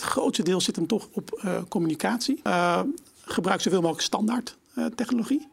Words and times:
het 0.00 0.10
grootste 0.10 0.42
deel 0.42 0.60
zit 0.60 0.76
hem 0.76 0.86
toch 0.86 1.08
op 1.12 1.40
uh, 1.44 1.58
communicatie. 1.68 2.40
Uh, 2.44 2.80
gebruik 3.24 3.60
zoveel 3.60 3.80
mogelijk 3.80 4.04
standaard 4.04 4.56
uh, 4.78 4.86
technologie. 4.86 5.48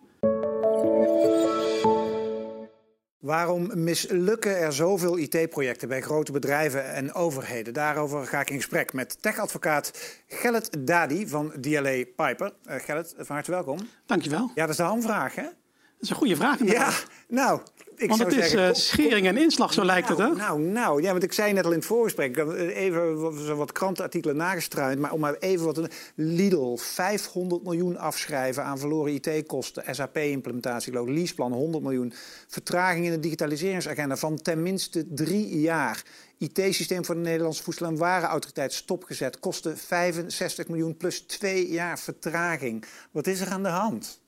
Waarom 3.17 3.83
mislukken 3.83 4.57
er 4.57 4.73
zoveel 4.73 5.17
IT-projecten 5.17 5.87
bij 5.87 6.01
grote 6.01 6.31
bedrijven 6.31 6.93
en 6.93 7.13
overheden? 7.13 7.73
Daarover 7.73 8.25
ga 8.25 8.39
ik 8.41 8.49
in 8.49 8.55
gesprek 8.55 8.93
met 8.93 9.21
techadvocaat 9.21 9.91
Gellet 10.27 10.77
Dadi 10.79 11.27
van 11.27 11.53
DLA 11.61 12.03
Piper. 12.15 12.53
Uh, 12.67 12.75
Gellet, 12.75 13.13
van 13.17 13.35
harte 13.35 13.51
welkom. 13.51 13.77
Dankjewel. 14.05 14.51
Ja, 14.55 14.61
dat 14.61 14.69
is 14.69 14.77
de 14.77 14.83
hamvraag, 14.83 15.35
hè? 15.35 15.45
Dat 15.97 16.05
is 16.05 16.09
een 16.09 16.15
goede 16.15 16.35
vraag. 16.35 16.63
Ja, 16.63 16.93
nou, 17.27 17.61
ik 17.95 18.09
want 18.09 18.19
het 18.19 18.31
is 18.31 18.49
zeggen, 18.49 18.69
uh, 18.69 18.73
schering 18.73 19.27
en 19.27 19.37
inslag, 19.37 19.73
zo 19.73 19.85
lijkt 19.85 20.09
nou, 20.09 20.21
het, 20.21 20.31
hè? 20.31 20.37
Nou, 20.37 20.59
nou, 20.59 21.01
ja, 21.01 21.11
want 21.11 21.23
ik 21.23 21.33
zei 21.33 21.53
net 21.53 21.65
al 21.65 21.71
in 21.71 21.77
het 21.77 21.87
voorgesprek, 21.87 22.29
ik 22.29 22.35
heb 22.35 22.51
even 22.53 23.57
wat, 23.57 23.71
krantenartikelen 23.71 24.35
nagestruind, 24.35 24.99
maar 24.99 25.11
om 25.11 25.19
maar 25.19 25.33
even 25.33 25.65
wat... 25.65 25.87
Lidl, 26.15 26.75
500 26.75 27.63
miljoen 27.63 27.97
afschrijven 27.97 28.63
aan 28.63 28.79
verloren 28.79 29.13
IT-kosten, 29.13 29.95
SAP-implementatie, 29.95 31.03
leaseplan 31.03 31.51
100 31.51 31.83
miljoen, 31.83 32.13
vertraging 32.47 33.05
in 33.05 33.11
de 33.11 33.19
digitaliseringsagenda 33.19 34.17
van 34.17 34.41
tenminste 34.41 35.05
drie 35.13 35.59
jaar. 35.59 36.03
IT-systeem 36.37 37.05
voor 37.05 37.15
de 37.15 37.21
Nederlandse 37.21 37.63
Voedsel- 37.63 37.85
en 37.85 37.97
Warenautoriteit 37.97 38.73
stopgezet, 38.73 39.39
kosten 39.39 39.77
65 39.77 40.67
miljoen 40.67 40.97
plus 40.97 41.19
twee 41.19 41.69
jaar 41.69 41.99
vertraging. 41.99 42.85
Wat 43.11 43.27
is 43.27 43.41
er 43.41 43.49
aan 43.49 43.63
de 43.63 43.69
hand? 43.69 44.19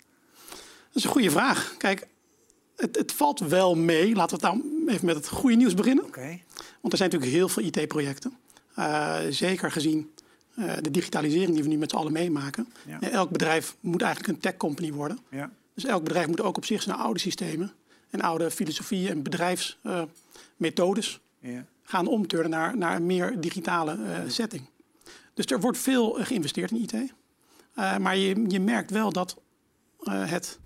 Dat 1.00 1.08
is 1.08 1.16
een 1.16 1.22
goede 1.24 1.40
vraag. 1.40 1.76
Kijk, 1.78 2.08
het, 2.76 2.96
het, 2.96 3.12
valt 3.12 3.40
wel 3.40 3.76
mee. 3.76 4.16
Laten 4.16 4.40
we 4.40 4.48
het 4.48 4.56
nou 4.56 4.88
even 4.88 5.06
met 5.06 5.16
het 5.16 5.28
goede 5.28 5.56
nieuws 5.56 5.74
beginnen. 5.74 6.06
Okay. 6.06 6.44
Want 6.82 6.94
er 6.94 6.98
zijn 6.98 7.10
natuurlijk 7.10 7.38
heel 7.38 7.50
veel 7.50 7.64
IT-projecten. 7.64 8.38
Uh, 8.80 9.18
zeker 9.30 9.72
gezien 9.72 10.12
uh, 10.56 10.74
de 10.82 10.92
digitalisering 10.92 11.54
die 11.54 11.64
we 11.64 11.70
nu 11.70 11.78
met 11.78 11.90
z'n 11.90 11.96
allen 11.96 12.12
meemaken. 12.12 12.74
Ja. 12.86 13.02
Elk 13.02 13.30
bedrijf 13.30 13.76
moet 13.80 14.02
eigenlijk 14.02 14.34
een 14.34 14.40
tech-company 14.40 14.92
worden. 14.92 15.20
Ja. 15.30 15.52
Dus 15.74 15.86
elk 15.86 16.04
bedrijf 16.04 16.28
moet 16.28 16.42
ook 16.42 16.58
op 16.58 16.66
zich 16.66 16.82
zijn 16.82 16.96
oude 16.96 17.20
systemen 17.20 17.74
en 18.10 18.22
oude 18.22 18.52
filosofieën 18.52 19.10
en 19.10 19.24
bedrijfsmethodes 19.24 21.20
uh, 21.42 21.54
ja. 21.54 21.66
gaan 21.84 22.08
omturnen 22.08 22.50
naar, 22.50 22.78
naar 22.78 22.96
een 22.96 23.06
meer 23.06 23.42
digitale 23.42 23.98
setting. 24.28 24.66
Dus 25.34 25.46
er 25.46 25.60
wordt 25.60 25.78
veel 25.78 26.12
geïnvesteerd 26.12 26.72
in 26.72 26.82
IT. 26.82 26.94
maar 27.76 28.18
je, 28.18 28.46
je 28.48 28.60
merkt 28.60 28.92
wel 28.92 29.12
dat 29.12 29.38
het 30.04 30.60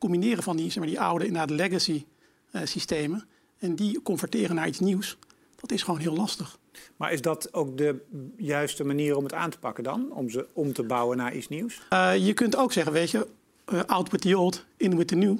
combineren 0.00 0.42
van 0.42 0.56
die, 0.56 0.66
zeg 0.66 0.76
maar, 0.76 0.86
die 0.86 1.00
oude 1.00 1.26
inderdaad 1.26 1.50
legacy 1.50 2.04
uh, 2.52 2.60
systemen 2.64 3.28
en 3.58 3.74
die 3.74 4.02
converteren 4.02 4.56
naar 4.56 4.68
iets 4.68 4.80
nieuws, 4.80 5.18
dat 5.56 5.72
is 5.72 5.82
gewoon 5.82 6.00
heel 6.00 6.14
lastig. 6.14 6.58
Maar 6.96 7.12
is 7.12 7.20
dat 7.20 7.54
ook 7.54 7.78
de 7.78 8.00
juiste 8.36 8.84
manier 8.84 9.16
om 9.16 9.24
het 9.24 9.32
aan 9.32 9.50
te 9.50 9.58
pakken 9.58 9.84
dan? 9.84 10.12
Om 10.12 10.30
ze 10.30 10.46
om 10.52 10.72
te 10.72 10.82
bouwen 10.82 11.16
naar 11.16 11.34
iets 11.34 11.48
nieuws? 11.48 11.80
Uh, 11.92 12.26
je 12.26 12.32
kunt 12.32 12.56
ook 12.56 12.72
zeggen, 12.72 12.92
weet 12.92 13.10
je, 13.10 13.26
uh, 13.72 13.80
out 13.86 14.10
with 14.10 14.20
the 14.20 14.38
old, 14.38 14.64
in 14.76 14.96
with 14.96 15.08
the 15.08 15.14
new. 15.14 15.36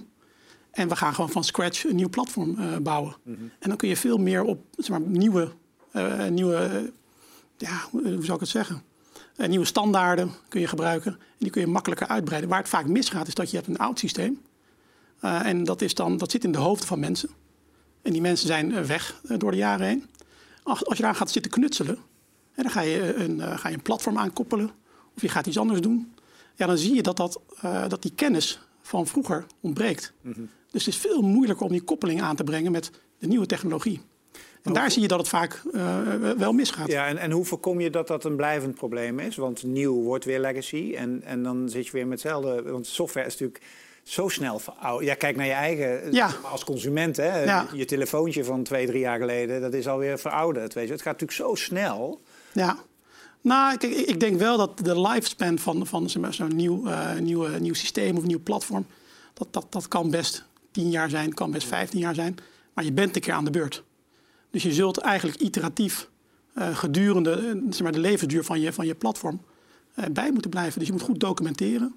En 0.70 0.88
we 0.88 0.97
gaan 0.97 1.14
gewoon 1.14 1.31
van 1.31 1.44
scratch 1.44 1.84
een 1.84 1.97
nieuw 1.97 2.08
platform 2.08 2.83
bouwen. 2.83 3.16
Mhm. 3.22 3.31
Mm 3.31 3.36
-hmm. 3.36 3.50
En 3.58 3.69
dan 3.69 3.78
kun 3.78 3.88
je 3.88 3.97
veel 3.97 4.19
meer 4.19 4.42
op 4.42 4.64
zeg 4.77 4.98
maar, 4.98 5.08
nieuwe, 5.08 5.53
nieuwe 6.31 6.92
ja, 7.56 7.81
hoe 7.91 8.03
zou 8.03 8.33
ik 8.34 8.41
het 8.41 8.48
zeggen? 8.48 8.83
nieuwe 9.36 9.64
standaarden 9.64 10.31
kun 10.48 10.61
je 10.61 10.66
gebruiken. 10.66 11.12
En 11.12 11.19
die 11.38 11.50
kun 11.50 11.61
je 11.61 11.66
makkelijker 11.66 12.06
uitbreiden. 12.06 12.50
Waar 12.50 12.58
het 12.58 12.69
vaak 12.69 12.86
misgaat 12.86 13.27
is 13.27 13.34
dat 13.34 13.50
je 13.50 13.56
hebt 13.56 13.69
een 13.69 13.78
oud 13.78 13.98
systeem. 13.98 14.41
Uh, 15.24 15.46
en 15.46 15.64
dat, 15.64 15.82
is 15.82 15.94
dan, 15.94 16.16
dat 16.16 16.30
zit 16.30 16.44
in 16.44 16.52
de 16.52 16.58
hoofden 16.58 16.86
van 16.86 16.98
mensen. 16.98 17.30
En 18.02 18.12
die 18.12 18.20
mensen 18.20 18.46
zijn 18.46 18.70
uh, 18.70 18.80
weg 18.80 19.20
uh, 19.24 19.38
door 19.38 19.50
de 19.50 19.56
jaren 19.56 19.86
heen. 19.86 20.06
Als, 20.62 20.86
als 20.86 20.96
je 20.96 21.02
daar 21.02 21.14
gaat 21.14 21.30
zitten 21.30 21.50
knutselen, 21.50 21.98
en 22.54 22.62
dan 22.62 22.72
ga 22.72 22.80
je, 22.80 23.14
een, 23.14 23.58
ga 23.58 23.68
je 23.68 23.74
een 23.74 23.82
platform 23.82 24.18
aankoppelen 24.18 24.70
of 25.16 25.22
je 25.22 25.28
gaat 25.28 25.46
iets 25.46 25.58
anders 25.58 25.80
doen. 25.80 26.14
Ja, 26.56 26.66
dan 26.66 26.78
zie 26.78 26.94
je 26.94 27.02
dat, 27.02 27.16
dat, 27.16 27.41
dat 27.88 28.02
die 28.02 28.12
kennis 28.14 28.60
van 28.82 29.06
vroeger 29.06 29.46
ontbreekt. 29.60 30.12
Mhm. 30.20 30.28
Mm 30.28 30.34
-hmm. 30.34 30.48
Dus 30.70 30.84
het 30.84 30.94
is 30.94 31.00
veel 31.00 31.22
moeilijker 31.22 31.66
om 31.66 31.72
die 31.72 31.82
koppeling 31.82 32.22
aan 32.22 32.36
te 32.36 32.44
brengen 32.44 32.72
met 32.72 32.91
de 33.19 33.26
nieuwe 33.26 33.47
technologie. 33.47 34.00
En 34.62 34.72
daar 34.72 34.91
zie 34.91 35.03
je 35.03 35.09
dat 35.09 35.19
het 35.19 35.28
vaak 35.28 35.62
wel 36.36 36.53
misgaat. 36.53 36.88
Ja, 36.88 37.06
en, 37.06 37.19
en 37.19 37.30
hoe 37.30 37.44
voorkom 37.44 37.80
je 37.80 37.91
dat 37.91 38.06
dat 38.06 38.25
een 38.25 38.36
blijvend 38.36 38.75
probleem 38.75 39.19
is? 39.19 39.36
Want 39.36 39.62
nieuw 39.62 40.03
wordt 40.03 40.25
weer 40.25 40.41
legacy 40.41 40.94
en, 40.97 41.22
en 41.22 41.42
dan 41.42 41.69
zit 41.69 41.86
je 41.86 41.92
weer 41.92 42.06
met 42.06 42.22
hetzelfde. 42.22 42.62
Want 42.62 42.86
software 42.86 43.26
is 43.26 43.32
natuurlijk 43.32 43.64
zo 44.03 44.28
snel 44.28 44.59
verouderd. 44.59 45.09
Ja, 45.09 45.15
kijk 45.15 45.37
naar 45.37 45.47
je 45.47 45.53
eigen 45.53 46.12
ja. 46.12 46.31
als 46.43 46.65
consument. 46.65 47.16
Hè? 47.16 47.43
Ja. 47.43 47.66
Je 47.72 47.84
telefoontje 47.84 48.44
van 48.44 48.62
twee, 48.62 48.87
drie 48.87 49.00
jaar 49.00 49.19
geleden, 49.19 49.61
dat 49.61 49.75
is 49.75 49.88
alweer 49.88 50.19
verouderd. 50.19 50.75
Weet 50.75 50.87
je? 50.87 50.93
Het 50.93 51.03
gaat 51.03 51.21
natuurlijk 51.21 51.49
zo 51.49 51.65
snel. 51.65 52.21
Ja. 52.53 52.78
Nou, 53.41 53.77
kijk, 53.77 53.93
ik 53.93 54.21
denk 54.21 54.39
wel 54.39 54.56
dat 54.56 54.78
de 54.78 55.00
lifespan 55.00 55.59
van, 55.59 55.87
van 55.87 56.10
zo'n 56.10 56.56
nieuw, 56.56 56.87
uh, 56.87 57.19
nieuw, 57.19 57.47
nieuw 57.59 57.75
systeem 57.75 58.16
of 58.16 58.25
nieuw 58.25 58.43
platform... 58.43 58.87
Dat, 59.34 59.49
dat, 59.50 59.66
dat 59.69 59.89
kan 59.89 60.10
best 60.10 60.44
tien 60.71 60.91
jaar 60.91 61.10
zijn, 61.10 61.34
kan 61.34 61.50
best 61.50 61.66
vijftien 61.66 62.00
jaar 62.00 62.15
zijn. 62.15 62.37
Maar 62.75 62.84
je 62.84 62.93
bent 62.93 63.15
een 63.16 63.22
keer 63.22 63.33
aan 63.33 63.44
de 63.44 63.50
beurt. 63.50 63.83
Dus 64.50 64.62
je 64.62 64.72
zult 64.72 64.99
eigenlijk 64.99 65.41
iteratief 65.41 66.09
uh, 66.55 66.77
gedurende 66.77 67.62
zeg 67.71 67.83
maar, 67.83 67.93
de 67.93 67.99
levensduur 67.99 68.44
van 68.44 68.60
je, 68.60 68.72
van 68.72 68.87
je 68.87 68.94
platform 68.94 69.41
bij 70.12 70.31
moeten 70.31 70.50
blijven. 70.50 70.78
Dus 70.78 70.89
je 70.89 70.93
moet 70.93 71.03
goed 71.03 71.21
documenteren. 71.21 71.94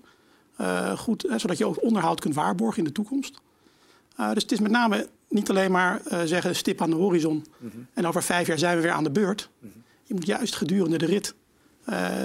Uh, 0.61 0.97
goed, 0.97 1.25
hè, 1.29 1.39
zodat 1.39 1.57
je 1.57 1.65
ook 1.65 1.83
onderhoud 1.83 2.19
kunt 2.19 2.35
waarborgen 2.35 2.77
in 2.77 2.83
de 2.83 2.91
toekomst. 2.91 3.41
Uh, 4.19 4.33
dus 4.33 4.43
het 4.43 4.51
is 4.51 4.59
met 4.59 4.71
name 4.71 5.07
niet 5.29 5.49
alleen 5.49 5.71
maar 5.71 6.01
zeggen 6.25 6.55
stip 6.55 6.81
aan 6.81 6.89
de 6.89 6.95
horizon 6.95 7.45
mm 7.57 7.69
-hmm. 7.69 7.87
en 7.93 8.07
over 8.07 8.23
vijf 8.23 8.47
jaar 8.47 8.59
zijn 8.59 8.75
we 8.75 8.81
weer 8.81 8.91
aan 8.91 9.03
de 9.03 9.11
beurt. 9.11 9.49
Mm 9.59 9.71
-hmm. 9.73 9.83
Je 10.03 10.13
moet 10.13 10.25
juist 10.25 10.55
gedurende 10.55 10.97
de 10.97 11.05
rit 11.05 11.35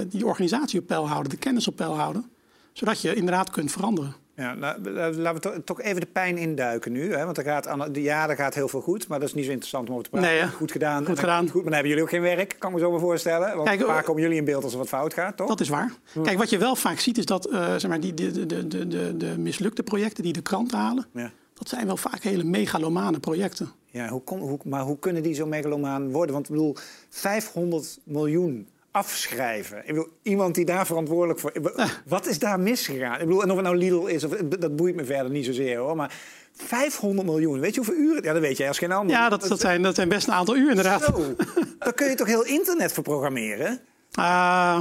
die 0.09 0.27
organisatie 0.27 0.81
op 0.81 0.87
peil 0.87 1.09
houden, 1.09 1.31
de 1.31 1.37
kennis 1.37 1.69
op 1.69 1.77
peil 1.77 1.97
houden, 1.97 2.31
zodat 2.73 3.01
je 3.01 3.15
inderdaad 3.15 3.51
kunt 3.51 3.73
veranderen. 3.73 4.15
Ja, 4.39 4.57
laten 4.57 5.35
we 5.35 5.39
to 5.41 5.63
toch 5.65 5.83
even 5.83 6.01
de 6.01 6.07
pijn 6.07 6.37
induiken 6.37 6.93
nu. 6.93 7.15
Hè? 7.15 7.25
Want 7.25 7.39
er 7.39 7.45
gaat 7.45 7.67
aan, 7.67 7.89
ja, 7.93 8.29
er 8.29 8.37
gaat 8.37 8.55
heel 8.55 8.69
veel 8.69 8.81
goed, 8.81 9.09
maar 9.09 9.19
dat 9.19 9.29
is 9.29 9.35
niet 9.35 9.45
zo 9.45 9.51
interessant 9.51 9.89
om 9.89 9.95
over 9.95 10.05
te 10.05 10.11
praten. 10.11 10.29
Nee, 10.31 10.39
ja. 10.39 10.47
Goed 10.47 10.73
gedaan. 10.73 11.07
Goed 11.07 11.19
gedaan. 11.19 11.45
Goed, 11.45 11.55
maar 11.55 11.63
dan 11.63 11.73
hebben 11.73 11.89
jullie 11.89 12.03
ook 12.03 12.11
geen 12.11 12.21
werk, 12.21 12.57
kan 12.59 12.71
ik 12.71 12.77
me 12.77 12.83
zo 12.83 12.91
maar 12.91 13.01
voorstellen. 13.01 13.57
Want 13.57 13.69
Kijk, 13.69 13.83
vaak 13.85 14.05
komen 14.05 14.23
jullie 14.23 14.39
in 14.39 14.45
beeld 14.45 14.65
als 14.65 14.73
er 14.73 14.79
wat 14.79 14.89
fout 14.89 15.15
gaat, 15.15 15.37
toch? 15.37 15.49
Dat 15.49 15.61
is 15.61 15.69
waar. 15.69 15.93
Hm. 16.13 16.23
Kijk, 16.23 16.39
wat 16.39 16.51
je 16.51 16.59
wel 16.59 16.77
vaak 16.77 16.99
ziet 16.99 17.19
is 17.19 17.25
dat 17.25 17.51
uh, 17.51 17.75
zeg 17.77 17.89
maar, 17.89 18.01
die, 18.01 18.15
de, 18.15 18.47
de, 18.47 18.67
de, 18.67 18.89
de, 18.89 19.17
de 19.17 19.39
mislukte 19.39 19.83
projecten 19.83 20.23
die 20.23 20.33
de 20.33 20.43
krant 20.43 20.73
halen... 20.73 21.07
Ja. 21.13 21.31
dat 21.55 21.69
zijn 21.69 21.87
wel 21.87 21.97
vaak 21.97 22.23
hele 22.23 22.45
megalomane 22.45 23.21
projecten. 23.21 23.71
Ja, 23.87 24.09
hoe 24.09 24.23
kon, 24.23 24.39
hoe, 24.39 24.59
maar 24.65 24.83
hoe 24.83 24.99
kunnen 24.99 25.23
die 25.23 25.35
zo 25.35 25.47
megalomaan 25.47 26.11
worden? 26.11 26.35
Want 26.35 26.49
ik 26.49 26.55
bedoel, 26.55 26.77
500 27.09 27.99
miljoen 28.05 28.69
afschrijven. 28.91 29.79
Ik 29.79 29.87
bedoel, 29.87 30.09
iemand 30.23 30.55
die 30.55 30.65
daar 30.65 30.87
verantwoordelijk 30.87 31.41
voor... 31.41 31.73
Ah. 31.77 31.91
Wat 32.07 32.27
is 32.27 32.39
daar 32.39 32.61
misgegaan? 32.61 33.21
Ik 33.21 33.27
bedoel, 33.27 33.43
en 33.43 33.51
of 33.51 33.57
het 33.57 33.65
nou 33.65 33.77
Lidl 33.77 34.07
is, 34.07 34.25
of, 34.25 34.37
dat 34.37 34.77
boeit 34.77 34.95
me 34.95 35.05
verder 35.05 35.31
niet 35.31 35.45
zozeer 35.45 35.79
hoor. 35.79 35.97
Maar 35.97 36.15
500 36.53 37.29
miljoen, 37.29 37.61
weet 37.61 37.75
je 37.75 37.81
hoeveel 37.81 38.03
uren? 38.03 38.23
Ja, 38.23 38.33
dat 38.33 38.43
weet 38.43 38.57
jij 38.57 38.69
als 38.69 38.79
geen 38.79 38.93
ander. 38.93 39.17
Ja, 39.17 39.29
dat, 39.29 39.49
dat, 39.49 39.61
zijn, 39.61 39.83
dat 39.83 39.95
zijn 39.95 40.09
best 40.09 40.27
een 40.27 40.35
aantal 40.35 40.57
uur 40.57 40.69
inderdaad. 40.69 41.03
Zo, 41.03 41.35
daar 41.79 41.93
kun 41.93 42.09
je 42.09 42.15
toch 42.15 42.27
heel 42.27 42.45
internet 42.45 42.93
voor 42.93 43.03
programmeren? 43.03 43.81
Uh, 44.19 44.81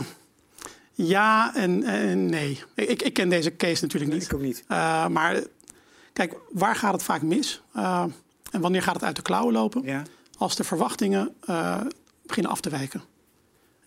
ja 0.94 1.56
en, 1.56 1.84
en 1.84 2.26
nee. 2.26 2.64
Ik, 2.76 3.02
ik, 3.02 3.14
ken 3.14 3.30
deze 3.30 3.56
case 3.56 3.84
natuurlijk 3.84 4.14
niet. 4.14 4.24
Ik 4.24 4.34
ook 4.34 4.42
niet. 4.42 4.64
Uh, 4.70 5.08
maar 5.08 5.40
kijk, 6.14 6.36
waar 6.52 6.76
gaat 6.76 6.94
het 6.94 7.04
vaak 7.04 7.22
mis? 7.22 7.62
Uh, 7.76 8.04
en 8.52 8.62
wanneer 8.62 8.82
gaat 8.82 8.96
het 8.96 9.04
uit 9.04 9.16
de 9.16 9.22
klauwen 9.22 9.54
lopen? 9.54 9.82
Ja. 9.84 10.04
Als 10.38 10.56
de 10.56 10.64
verwachtingen 10.64 11.36
beginnen 12.22 12.52
af 12.52 12.62
te 12.62 12.70
wijken. 12.70 13.02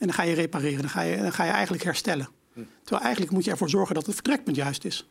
En 0.01 0.07
dan 0.07 0.13
ga 0.13 0.23
je 0.23 0.35
repareren, 0.35 0.81
dan 0.81 0.91
ga 0.91 1.01
je, 1.01 1.17
dan 1.17 1.33
ga 1.33 1.45
je 1.45 1.51
eigenlijk 1.51 1.83
herstellen. 1.83 2.29
Terwijl 2.83 3.03
eigenlijk 3.03 3.33
moet 3.33 3.45
je 3.45 3.51
ervoor 3.51 3.71
zorgen 3.71 3.95
dat 3.95 4.07
het 4.07 4.15
vertrekpunt 4.15 4.57
juist 4.57 4.85
is. 4.85 5.09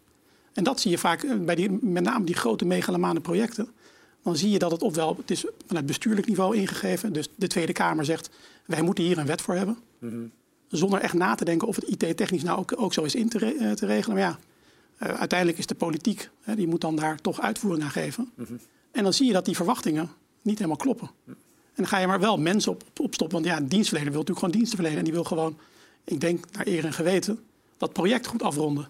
En 0.53 0.63
dat 0.63 0.79
zie 0.79 0.91
je 0.91 0.97
vaak 0.97 1.45
bij 1.45 1.55
die, 1.55 1.71
met 1.81 2.03
name 2.03 2.25
die 2.25 2.35
grote 2.35 2.65
megalomane 2.65 3.19
projecten. 3.19 3.67
Dan 4.23 4.35
zie 4.35 4.49
je 4.49 4.59
dat 4.59 4.71
het 4.71 4.81
ofwel, 4.81 5.15
het 5.17 5.31
is 5.31 5.45
vanuit 5.67 5.85
bestuurlijk 5.85 6.27
niveau 6.27 6.55
ingegeven. 6.55 7.13
Dus 7.13 7.29
de 7.35 7.47
Tweede 7.47 7.73
Kamer 7.73 8.05
zegt, 8.05 8.29
wij 8.65 8.81
moeten 8.81 9.03
hier 9.03 9.17
een 9.17 9.25
wet 9.25 9.41
voor 9.41 9.55
hebben. 9.55 9.77
Zonder 10.67 10.99
echt 10.99 11.13
na 11.13 11.35
te 11.35 11.45
denken 11.45 11.67
of 11.67 11.75
het 11.75 11.87
IT-technisch 11.87 12.43
nou 12.43 12.59
ook, 12.59 12.73
ook 12.81 12.93
zo 12.93 13.03
is 13.03 13.15
in 13.15 13.29
te, 13.29 13.73
te 13.75 13.85
regelen. 13.85 14.17
Maar 14.17 14.25
ja, 14.25 14.39
uh, 15.07 15.19
uiteindelijk 15.19 15.59
is 15.59 15.65
de 15.65 15.75
politiek, 15.75 16.29
hè, 16.41 16.55
die 16.55 16.67
moet 16.67 16.81
dan 16.81 16.95
daar 16.95 17.21
toch 17.21 17.41
uitvoering 17.41 17.83
aan 17.83 17.91
geven. 17.91 18.31
En 18.91 19.03
dan 19.03 19.13
zie 19.13 19.27
je 19.27 19.33
dat 19.33 19.45
die 19.45 19.55
verwachtingen 19.55 20.09
niet 20.41 20.57
helemaal 20.57 20.77
kloppen. 20.77 21.09
En 21.25 21.35
dan 21.79 21.87
ga 21.87 21.97
je 21.97 22.07
maar 22.07 22.19
wel 22.19 22.37
mensen 22.37 22.71
op, 22.71 22.83
op, 22.83 22.99
opstoppen. 22.99 23.41
Want 23.41 23.49
ja, 23.49 23.57
een 23.57 23.67
dienstverlener 23.67 24.11
wil 24.11 24.21
natuurlijk 24.21 24.45
gewoon 24.45 24.59
diensten 24.59 24.77
verlenen. 24.77 24.99
En 24.99 25.03
die 25.05 25.13
wil 25.13 25.23
gewoon, 25.23 25.57
ik 26.03 26.19
denk 26.19 26.45
naar 26.51 26.67
eer 26.67 26.85
en 26.85 26.93
geweten, 26.93 27.39
dat 27.77 27.93
project 27.93 28.27
goed 28.27 28.43
afronden. 28.43 28.87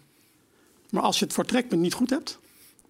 Maar 0.90 1.04
als 1.04 1.20
je 1.20 1.26
het 1.26 1.34
vertrekpunt 1.34 1.82
niet 1.82 1.94
goed 1.94 2.10
hebt, 2.10 2.40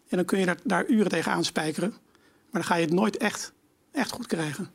en 0.08 0.18
dan 0.18 0.26
kun 0.26 0.40
je 0.40 0.46
daar, 0.46 0.58
daar 0.64 0.86
uren 0.86 1.10
tegen 1.10 1.32
aanspijkeren. 1.32 1.90
Maar 1.90 2.62
dan 2.62 2.64
ga 2.64 2.76
je 2.76 2.86
het 2.86 2.94
nooit 2.94 3.18
echt, 3.18 3.52
echt 3.92 4.12
goed 4.12 4.28
krijgen. 4.28 4.72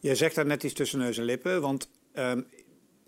Je 0.00 0.14
zegt 0.14 0.34
daar 0.34 0.46
net 0.46 0.62
iets 0.62 0.74
tussen 0.74 0.98
neus 0.98 1.18
en 1.18 1.24
lippen. 1.24 1.60
Want 1.60 1.88
um, 2.14 2.46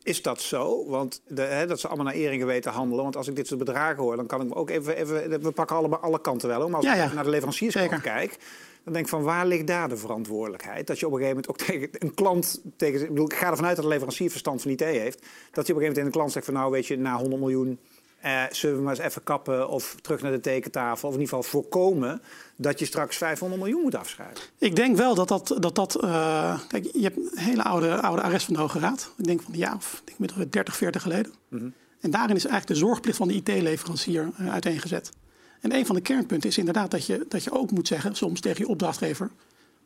is 0.02 0.22
dat 0.22 0.40
zo? 0.40 0.86
Want 0.86 1.22
de, 1.28 1.42
hè, 1.42 1.66
dat 1.66 1.80
ze 1.80 1.86
allemaal 1.86 2.04
naar 2.04 2.14
eer 2.14 2.30
en 2.30 2.38
geweten 2.38 2.72
handelen. 2.72 3.02
Want 3.02 3.16
als 3.16 3.28
ik 3.28 3.36
dit 3.36 3.46
soort 3.46 3.58
bedragen 3.58 4.02
hoor, 4.02 4.16
dan 4.16 4.26
kan 4.26 4.40
ik 4.40 4.48
me 4.48 4.54
ook 4.54 4.70
even... 4.70 4.96
even 4.96 5.42
we 5.42 5.50
pakken 5.50 5.76
allemaal 5.76 5.98
alle 5.98 6.20
kanten 6.20 6.48
wel. 6.48 6.68
Maar 6.68 6.76
als 6.76 6.84
ja, 6.84 6.94
ja. 6.94 7.04
ik 7.04 7.12
naar 7.12 7.24
de 7.24 7.30
leverancierskant 7.30 8.00
kijk... 8.02 8.38
Dan 8.84 8.92
denk 8.92 9.04
ik 9.04 9.10
van 9.10 9.22
waar 9.22 9.46
ligt 9.46 9.66
daar 9.66 9.88
de 9.88 9.96
verantwoordelijkheid? 9.96 10.86
Dat 10.86 10.98
je 11.00 11.06
op 11.06 11.12
een 11.12 11.18
gegeven 11.18 11.42
moment 11.42 11.60
ook 11.60 11.66
tegen 11.66 11.88
een 11.98 12.14
klant, 12.14 12.60
tegen, 12.76 13.00
ik, 13.00 13.08
bedoel, 13.08 13.24
ik 13.24 13.34
ga 13.34 13.50
ervan 13.50 13.66
uit 13.66 13.76
dat 13.76 13.84
de 13.84 13.90
leverancier 13.90 14.30
verstand 14.30 14.62
van 14.62 14.70
IT 14.70 14.80
heeft, 14.80 15.20
dat 15.52 15.66
je 15.66 15.72
op 15.72 15.78
een 15.78 15.82
gegeven 15.82 15.82
moment 15.82 15.94
tegen 15.94 16.06
een 16.06 16.12
klant 16.12 16.32
zegt 16.32 16.44
van 16.44 16.54
nou 16.54 16.70
weet 16.70 16.86
je, 16.86 16.98
na 16.98 17.16
100 17.16 17.40
miljoen 17.40 17.78
eh, 18.20 18.42
zullen 18.50 18.76
we 18.76 18.82
maar 18.82 18.96
eens 18.96 19.04
even 19.04 19.22
kappen 19.22 19.68
of 19.68 19.96
terug 20.00 20.22
naar 20.22 20.32
de 20.32 20.40
tekentafel. 20.40 21.08
Of 21.08 21.14
in 21.14 21.20
ieder 21.20 21.36
geval 21.36 21.60
voorkomen 21.60 22.22
dat 22.56 22.78
je 22.78 22.84
straks 22.84 23.16
500 23.16 23.60
miljoen 23.60 23.82
moet 23.82 23.94
afschrijven. 23.94 24.44
Ik 24.58 24.76
denk 24.76 24.96
wel 24.96 25.14
dat 25.14 25.28
dat... 25.28 25.56
dat, 25.58 25.74
dat 25.74 26.04
uh, 26.04 26.60
kijk, 26.68 26.88
je 26.92 27.02
hebt 27.02 27.16
een 27.16 27.30
hele 27.34 27.62
oude, 27.62 28.00
oude 28.00 28.22
arrest 28.22 28.44
van 28.44 28.54
de 28.54 28.60
Hoge 28.60 28.78
Raad. 28.78 29.12
Ik 29.18 29.24
denk 29.24 29.42
van 29.42 29.54
ja, 29.56 29.74
of 29.76 30.02
ik 30.04 30.28
denk 30.36 30.52
30, 30.52 30.76
40 30.76 31.02
geleden. 31.02 31.32
Mm 31.48 31.58
-hmm. 31.58 31.74
En 32.00 32.10
daarin 32.10 32.36
is 32.36 32.44
eigenlijk 32.46 32.80
de 32.80 32.86
zorgplicht 32.86 33.16
van 33.16 33.28
de 33.28 33.34
IT-leverancier 33.34 34.28
uh, 34.40 34.52
uiteengezet. 34.52 35.12
En 35.60 35.74
een 35.74 35.86
van 35.86 35.94
de 35.94 36.00
kernpunten 36.00 36.48
is 36.48 36.58
inderdaad 36.58 36.90
dat 36.90 37.06
je, 37.06 37.26
dat 37.28 37.44
je 37.44 37.50
ook 37.50 37.70
moet 37.70 37.86
zeggen, 37.86 38.16
soms 38.16 38.40
tegen 38.40 38.64
je 38.64 38.68
opdrachtgever, 38.68 39.30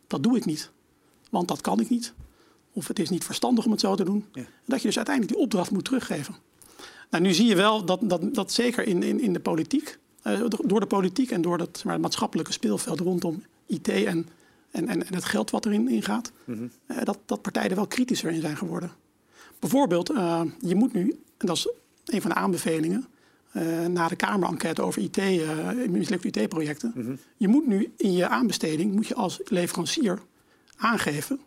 dat 0.06 0.23
doe 0.23 0.37
ik 0.37 0.44
niet. 0.44 0.71
Want 1.31 1.49
dat 1.49 1.61
kan 1.61 1.81
ik 1.81 1.91
niet. 1.91 2.12
Of 2.73 2.88
het 2.88 2.99
is 2.99 3.11
niet 3.11 3.25
verstandig 3.25 3.65
om 3.65 3.71
het 3.71 3.81
zo 3.81 3.94
te 3.94 4.05
doen. 4.05 4.25
Ja. 4.32 4.44
Dat 4.65 4.81
je 4.81 4.87
dus 4.87 4.97
uiteindelijk 4.97 5.35
die 5.35 5.44
opdracht 5.44 5.71
moet 5.71 5.85
teruggeven. 5.85 6.35
Nou, 7.11 7.23
nu 7.23 7.32
zie 7.32 7.47
je 7.47 7.56
wel 7.56 7.85
dat, 7.85 8.00
dat, 8.03 8.35
dat 8.35 8.53
zeker 8.53 8.87
in, 8.87 9.03
in, 9.03 9.21
in 9.21 9.32
de 9.32 9.41
politiek, 9.41 9.99
uh, 10.25 10.44
door 10.65 10.81
de 10.81 10.87
politiek 10.87 11.31
en 11.31 11.43
door 11.43 11.59
dat, 11.59 11.82
maar, 11.85 11.93
het 11.93 12.03
maatschappelijke 12.03 12.53
speelveld 12.53 13.00
rondom 13.00 13.43
IT 13.67 13.88
en, 13.88 14.29
en, 14.71 14.88
en, 14.88 15.06
en 15.06 15.15
het 15.15 15.25
geld 15.25 15.50
wat 15.50 15.67
erin 15.67 15.88
in 15.88 16.03
gaat, 16.03 16.32
mm 16.44 16.55
-hmm. 16.55 16.71
uh, 16.87 17.03
dat, 17.03 17.19
dat 17.26 17.43
partijen 17.43 17.71
er 17.71 17.76
wel 17.76 17.87
kritischer 17.87 18.31
in 18.31 18.41
zijn 18.41 18.56
geworden. 18.56 18.93
Bijvoorbeeld, 19.59 20.11
uh, 20.11 20.43
je 20.61 20.75
moet 20.75 20.93
nu, 20.93 21.11
en 21.37 21.47
dat 21.47 21.56
is 21.56 21.69
een 22.05 22.21
van 22.21 22.31
de 22.31 22.37
aanbevelingen, 22.37 23.06
uh, 23.56 23.86
na 23.86 24.08
de 24.08 24.16
Kamerenquête 24.16 24.82
over 24.82 25.02
IT, 25.02 25.18
uh, 25.18 25.68
mislukte 25.88 26.26
IT-projecten. 26.28 26.92
Mm 26.94 27.04
-hmm. 27.04 27.18
Je 27.36 27.48
moet 27.48 27.66
nu 27.66 27.92
in 27.96 28.12
je 28.12 28.28
aanbesteding 28.28 28.94
moet 28.94 29.06
je 29.06 29.14
als 29.14 29.40
leverancier 29.44 30.18
aangeven 30.76 31.40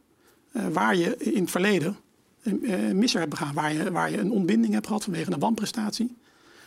uh, 0.51 0.67
waar 0.67 0.95
je 0.95 1.17
in 1.17 1.41
het 1.41 1.51
verleden 1.51 1.97
een 2.43 2.97
misser 2.97 3.19
hebt 3.19 3.31
begaan, 3.31 3.53
waar 3.53 3.73
je, 3.73 3.91
waar 3.91 4.11
je 4.11 4.17
een 4.17 4.31
ontbinding 4.31 4.73
hebt 4.73 4.87
gehad 4.87 5.03
vanwege 5.03 5.31
een 5.31 5.39
wanprestatie. 5.39 6.15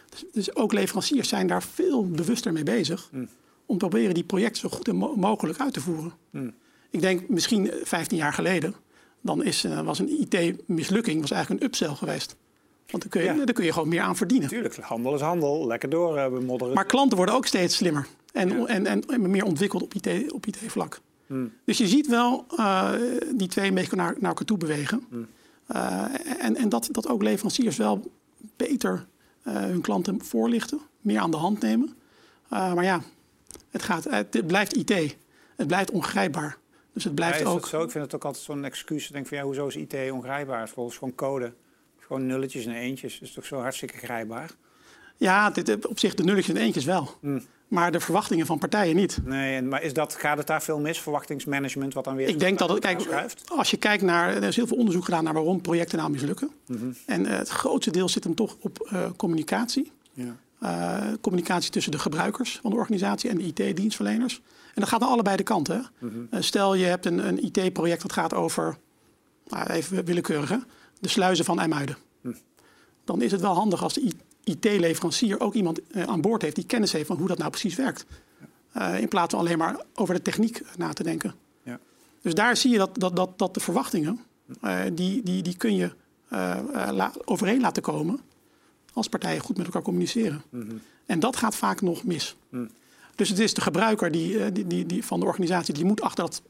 Dus, 0.09 0.25
dus 0.33 0.55
ook 0.55 0.73
leveranciers 0.73 1.29
zijn 1.29 1.47
daar 1.47 1.63
veel 1.63 2.09
bewuster 2.09 2.53
mee 2.53 2.63
bezig 2.63 3.09
mm. 3.13 3.29
om 3.67 3.79
te 3.79 3.87
proberen 3.89 4.15
die 4.15 4.25
projecten 4.25 4.61
zo 4.61 4.77
goed 4.77 4.93
mo 4.93 5.17
mogelijk 5.17 5.61
uit 5.61 5.73
te 5.73 5.81
voeren. 5.81 6.13
Mm. 6.31 6.55
Ik 6.91 7.01
denk 7.01 7.29
misschien 7.29 7.71
15 7.83 8.17
jaar 8.17 8.33
geleden, 8.33 8.75
dan 9.21 9.45
is, 9.45 9.67
was 9.85 9.99
een 9.99 10.21
IT-mislukking 10.21 11.21
was 11.21 11.31
eigenlijk 11.31 11.63
een 11.63 11.69
upsell 11.69 11.95
geweest. 11.95 12.37
Want 12.91 13.03
dan 13.03 13.13
kun, 13.13 13.21
je, 13.21 13.39
ja. 13.39 13.45
dan 13.45 13.55
kun 13.55 13.65
je 13.65 13.73
gewoon 13.73 13.89
meer 13.89 14.01
aan 14.01 14.17
verdienen. 14.17 14.49
Tuurlijk, 14.49 14.77
handel 14.77 15.15
is 15.15 15.21
handel. 15.21 15.67
Lekker 15.67 15.89
door 15.89 16.17
uh, 16.17 16.39
modderen. 16.39 16.75
Maar 16.75 16.87
klanten 16.87 17.17
worden 17.17 17.35
ook 17.35 17.47
steeds 17.47 17.77
slimmer. 17.77 18.07
En, 18.33 18.49
ja. 18.49 18.67
en, 18.67 18.87
en, 18.87 19.03
en, 19.07 19.31
meer 19.31 19.45
ontwikkeld 19.45 19.83
op 19.83 19.95
IT-vlak. 19.95 20.33
Op 20.35 20.47
IT 20.47 21.03
hmm. 21.27 21.53
Dus 21.65 21.79
je 21.79 21.87
ziet 21.87 22.07
wel 22.07 22.47
uh, 22.57 22.93
die 23.35 23.49
twee 23.49 23.69
een 23.69 23.75
beetje 23.75 23.97
naar, 23.97 24.15
naar 24.19 24.29
elkaar 24.29 24.47
toe 24.47 24.59
bewegen. 24.59 25.07
Hmm. 25.09 25.27
Uh, 25.73 26.05
en 26.39 26.57
en 26.57 26.69
dat, 26.69 26.89
dat 26.91 27.09
ook 27.09 27.23
leveranciers 27.23 27.77
wel 27.77 28.11
beter 28.57 29.07
hun 29.43 29.81
klanten 29.81 30.25
voorlichten. 30.25 30.81
Meer 31.01 31.21
aan 31.21 31.31
de 31.31 31.37
hand 31.37 31.61
nemen. 31.61 31.95
maar 32.49 32.85
ja, 32.85 33.03
het, 33.71 33.83
gaat, 33.83 34.05
het 34.11 34.47
blijft 34.47 34.77
IT. 34.77 35.17
Het 35.57 35.67
blijft 35.67 35.91
ongrijpbaar. 35.91 36.59
Dus 36.93 37.05
het 37.05 37.15
blijft 37.15 37.39
ja, 37.39 37.45
ook... 37.45 37.67
zo? 37.67 37.83
Ik 37.83 37.91
vind 37.91 38.05
het 38.05 38.15
ook 38.15 38.25
altijd 38.25 38.45
zo'n 38.45 38.65
excuus. 38.65 39.07
Ik 39.07 39.13
denk 39.13 39.27
van 39.27 39.37
ja, 39.37 39.43
hoezo 39.43 39.67
is 39.67 39.77
IT 39.77 40.11
ongrijpbaar? 40.11 40.69
Volgens 40.69 40.97
gewoon 40.97 41.15
code. 41.15 41.53
Gewoon 42.11 42.27
nulletjes 42.27 42.67
en 42.67 42.75
eentjes. 42.75 43.19
Dat 43.19 43.29
is 43.29 43.35
toch 43.35 43.45
zo 43.45 43.61
hartstikke 43.61 43.97
grijpbaar? 43.97 44.51
Ja, 45.17 45.51
dit, 45.51 45.87
op 45.87 45.99
zich 45.99 46.15
de 46.15 46.23
nulletjes 46.23 46.55
en 46.55 46.61
eentjes 46.61 46.85
wel. 46.85 47.11
Mm. 47.21 47.43
Maar 47.69 47.93
de 47.93 48.01
verwachtingen 48.01 48.47
van 48.47 48.59
partijen 48.59 48.97
niet. 48.97 49.19
Nee, 49.25 49.63
maar 49.63 49.83
is 49.83 49.93
dat, 49.93 50.15
gaat 50.15 50.39
het 50.39 50.47
daar 50.47 50.63
veel 50.63 50.79
mis, 50.79 51.01
verwachtingsmanagement, 51.01 51.95
wat 51.95 52.05
dan 52.05 52.17
weer... 52.17 52.29
Ik 52.29 52.39
denk 52.39 52.59
dat 52.59 52.69
het, 52.69 52.79
kijk, 52.79 53.29
als 53.47 53.71
je 53.71 53.77
kijkt 53.77 54.03
naar, 54.03 54.37
er 54.37 54.43
is 54.43 54.57
heel 54.57 54.67
veel 54.67 54.77
onderzoek 54.77 55.05
gedaan 55.05 55.25
naar 55.25 55.33
waarom 55.33 55.61
projecten 55.61 55.99
nou 55.99 56.11
mislukken. 56.11 56.51
Mm 56.67 56.77
-hmm. 56.77 56.95
En 57.07 57.21
uh, 57.21 57.37
het 57.37 57.49
grootste 57.49 57.91
deel 57.91 58.09
zit 58.09 58.25
hem 58.25 58.35
toch 58.35 58.57
op 58.61 58.91
uh, 58.93 59.11
communicatie. 59.17 59.93
Ja. 60.13 60.37
Uh, 60.63 61.13
communicatie 61.21 61.71
tussen 61.71 61.93
de 61.93 61.99
gebruikers 61.99 62.59
van 62.63 62.71
de 62.71 62.77
organisatie 62.77 63.31
en 63.31 63.39
de 63.39 63.45
IT-dienstverleners. 63.45 64.41
En 64.67 64.81
dat 64.81 64.89
gaat 64.89 65.01
naar 65.01 65.09
allebei 65.09 65.37
de 65.37 65.43
kanten. 65.43 65.87
Mm 65.99 66.29
-hmm. 66.31 66.43
stel 66.43 66.75
je 66.75 66.85
hebt 66.85 67.07
een, 67.07 67.29
een 67.29 67.45
IT-project 67.45 68.03
dat 68.03 68.13
gaat 68.13 68.35
over, 68.35 68.77
nou, 69.47 69.71
even 69.71 70.05
willekeurig 70.05 70.49
hè, 70.49 70.59
de 71.01 71.09
sluizen 71.09 71.45
van 71.45 71.59
IJmuiden. 71.59 71.97
Hm. 72.21 72.33
Dan 73.05 73.23
is 73.23 73.33
het 73.33 73.41
wel 73.41 73.55
handig 73.55 73.83
als 73.83 73.95
de 73.95 74.13
IT-leverancier 74.45 75.41
ook 75.41 75.55
iemand 75.55 75.81
uh, 75.91 76.03
aan 76.03 76.21
boord 76.21 76.43
heeft 76.43 76.55
die 76.55 76.67
kennis 76.67 76.93
heeft 76.93 77.07
van 77.07 77.17
hoe 77.17 77.29
dat 77.29 77.39
nou 77.39 77.51
precies 77.51 77.75
werkt. 77.75 78.07
Uh, 78.77 79.01
in 79.01 79.09
plaats 79.09 79.35
van 79.35 79.43
alleen 79.43 79.59
maar 79.59 79.85
over 79.95 80.15
de 80.15 80.23
techniek 80.23 80.63
na 80.77 80.93
te 80.93 81.03
denken. 81.03 81.35
Ja. 81.63 81.79
Dus 82.23 82.35
daar 82.35 82.57
zie 82.57 82.71
je 82.71 82.79
dat, 82.79 82.91
dat, 82.95 83.17
dat, 83.17 83.39
dat 83.39 83.55
de 83.55 83.61
verwachtingen, 83.61 84.21
uh, 84.65 84.81
die, 84.93 85.23
die, 85.23 85.43
die 85.43 85.57
kun 85.57 85.77
je 85.77 85.91
la 86.91 87.13
overeen 87.25 87.61
laten 87.61 87.83
komen 87.83 88.21
als 88.93 89.09
partijen 89.09 89.41
goed 89.41 89.57
met 89.57 89.67
elkaar 89.67 89.83
communiceren. 89.83 90.43
Mm 90.51 90.69
-hmm. 90.69 90.81
En 91.07 91.21
dat 91.21 91.37
gaat 91.37 91.57
vaak 91.57 91.81
nog 91.81 92.05
mis. 92.05 92.37
Mm. 92.49 92.71
Dus 93.15 93.29
het 93.29 93.39
is 93.39 93.55
de 93.55 93.61
gebruiker 93.61 94.11
die, 94.11 94.53
die, 94.53 94.67
die, 94.67 94.87
die, 94.87 95.05
van 95.05 95.21
de 95.21 95.27
organisatie, 95.27 95.75
die 95.75 95.85
moet 95.85 96.01
achter 96.01 96.25
dat 96.25 96.43